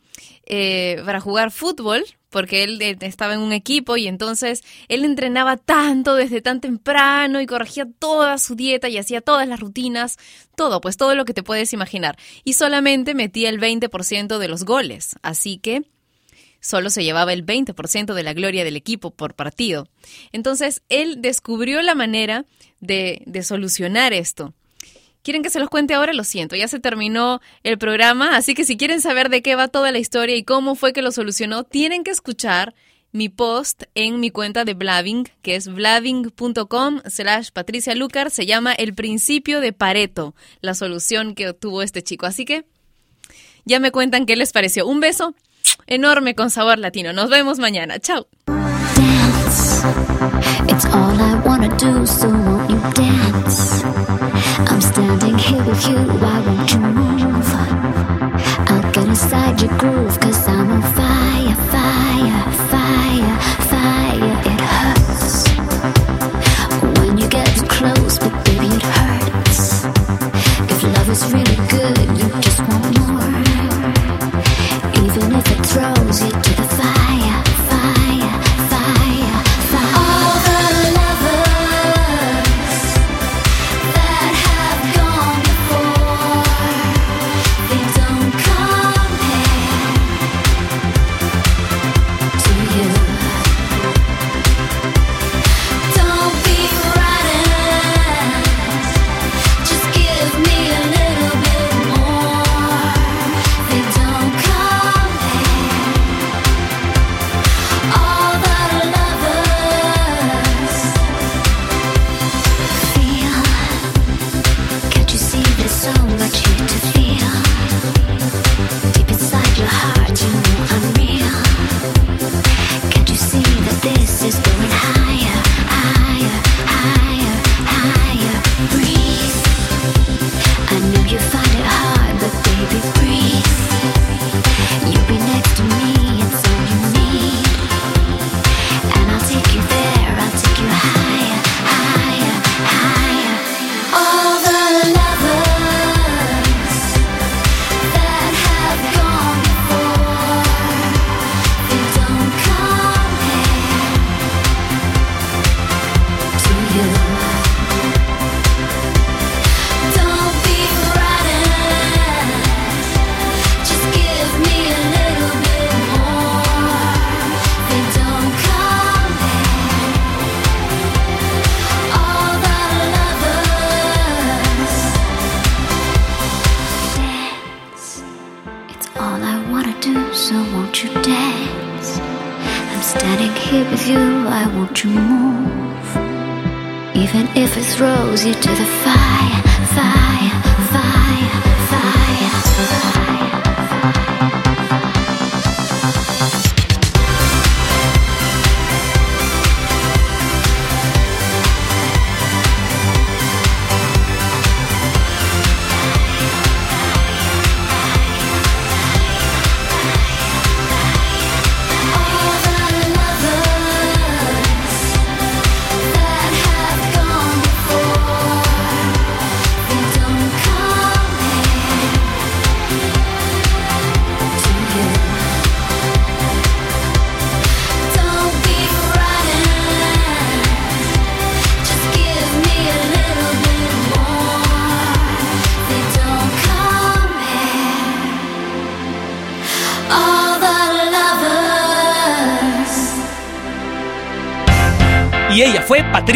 eh, 0.45 1.01
para 1.05 1.19
jugar 1.19 1.51
fútbol, 1.51 2.05
porque 2.29 2.63
él 2.63 2.81
eh, 2.81 2.97
estaba 3.01 3.33
en 3.33 3.41
un 3.41 3.51
equipo 3.51 3.97
y 3.97 4.07
entonces 4.07 4.63
él 4.87 5.03
entrenaba 5.03 5.57
tanto 5.57 6.15
desde 6.15 6.41
tan 6.41 6.61
temprano 6.61 7.41
y 7.41 7.45
corregía 7.47 7.85
toda 7.99 8.37
su 8.37 8.55
dieta 8.55 8.87
y 8.87 8.97
hacía 8.97 9.19
todas 9.19 9.45
las 9.45 9.59
rutinas, 9.59 10.17
todo, 10.55 10.79
pues 10.79 10.95
todo 10.95 11.13
lo 11.13 11.25
que 11.25 11.33
te 11.33 11.43
puedes 11.43 11.73
imaginar. 11.73 12.17
Y 12.45 12.53
solamente 12.53 13.13
metía 13.13 13.49
el 13.49 13.59
20% 13.59 14.37
de 14.37 14.47
los 14.47 14.63
goles, 14.63 15.17
así 15.21 15.57
que 15.57 15.83
solo 16.61 16.89
se 16.89 17.03
llevaba 17.03 17.33
el 17.33 17.45
20% 17.45 18.13
de 18.13 18.23
la 18.23 18.33
gloria 18.33 18.63
del 18.63 18.77
equipo 18.77 19.11
por 19.11 19.33
partido. 19.33 19.87
Entonces, 20.31 20.83
él 20.87 21.21
descubrió 21.21 21.81
la 21.81 21.95
manera 21.95 22.45
de, 22.79 23.23
solucionar 23.43 24.13
esto. 24.13 24.53
¿Quieren 25.23 25.43
que 25.43 25.49
se 25.49 25.59
los 25.59 25.69
cuente 25.69 25.93
ahora? 25.93 26.13
Lo 26.13 26.23
siento, 26.23 26.55
ya 26.55 26.67
se 26.67 26.79
terminó 26.79 27.41
el 27.63 27.77
programa, 27.77 28.35
así 28.35 28.53
que 28.53 28.63
si 28.63 28.77
quieren 28.77 29.01
saber 29.01 29.29
de 29.29 29.41
qué 29.41 29.55
va 29.55 29.67
toda 29.67 29.91
la 29.91 29.99
historia 29.99 30.35
y 30.35 30.43
cómo 30.43 30.75
fue 30.75 30.93
que 30.93 31.01
lo 31.01 31.11
solucionó, 31.11 31.63
tienen 31.63 32.03
que 32.03 32.11
escuchar 32.11 32.73
mi 33.11 33.29
post 33.29 33.83
en 33.93 34.19
mi 34.19 34.31
cuenta 34.31 34.63
de 34.65 34.73
Blaving, 34.73 35.29
que 35.41 35.55
es 35.55 35.67
blaving.com 35.67 37.01
slash 37.05 37.49
Patricia 37.51 37.93
Lucar. 37.93 38.31
Se 38.31 38.45
llama 38.45 38.73
El 38.73 38.93
principio 38.95 39.59
de 39.59 39.73
Pareto, 39.73 40.33
la 40.61 40.73
solución 40.73 41.35
que 41.35 41.49
obtuvo 41.49 41.81
este 41.83 42.01
chico. 42.01 42.25
Así 42.25 42.45
que 42.45 42.65
ya 43.65 43.79
me 43.79 43.91
cuentan 43.91 44.25
qué 44.25 44.35
les 44.35 44.51
pareció. 44.51 44.87
Un 44.87 45.01
beso 45.01 45.35
enorme 45.87 46.35
con 46.35 46.49
sabor 46.49 46.79
latino. 46.79 47.13
Nos 47.13 47.29
vemos 47.29 47.59
mañana. 47.59 47.99
Chao. 47.99 48.27
It's 50.69 50.85
all 50.85 51.19
I 51.19 51.41
wanna 51.45 51.69
do, 51.77 52.05
so 52.05 52.29
won't 52.29 52.69
you 52.69 52.79
dance? 52.93 53.83
I'm 54.69 54.79
standing 54.81 55.37
here 55.37 55.63
with 55.63 55.87
you, 55.89 55.97
why 56.21 56.39
won't 56.45 56.71
you 56.71 56.79
move? 56.79 57.49
I'll 58.69 58.91
get 58.91 59.07
inside 59.07 59.61
your 59.61 59.77
groove, 59.77 60.19
cause 60.19 60.47
I'm 60.47 60.71
on 60.71 60.81
fire, 60.81 61.55
fire, 61.73 62.51
fire, 62.53 62.70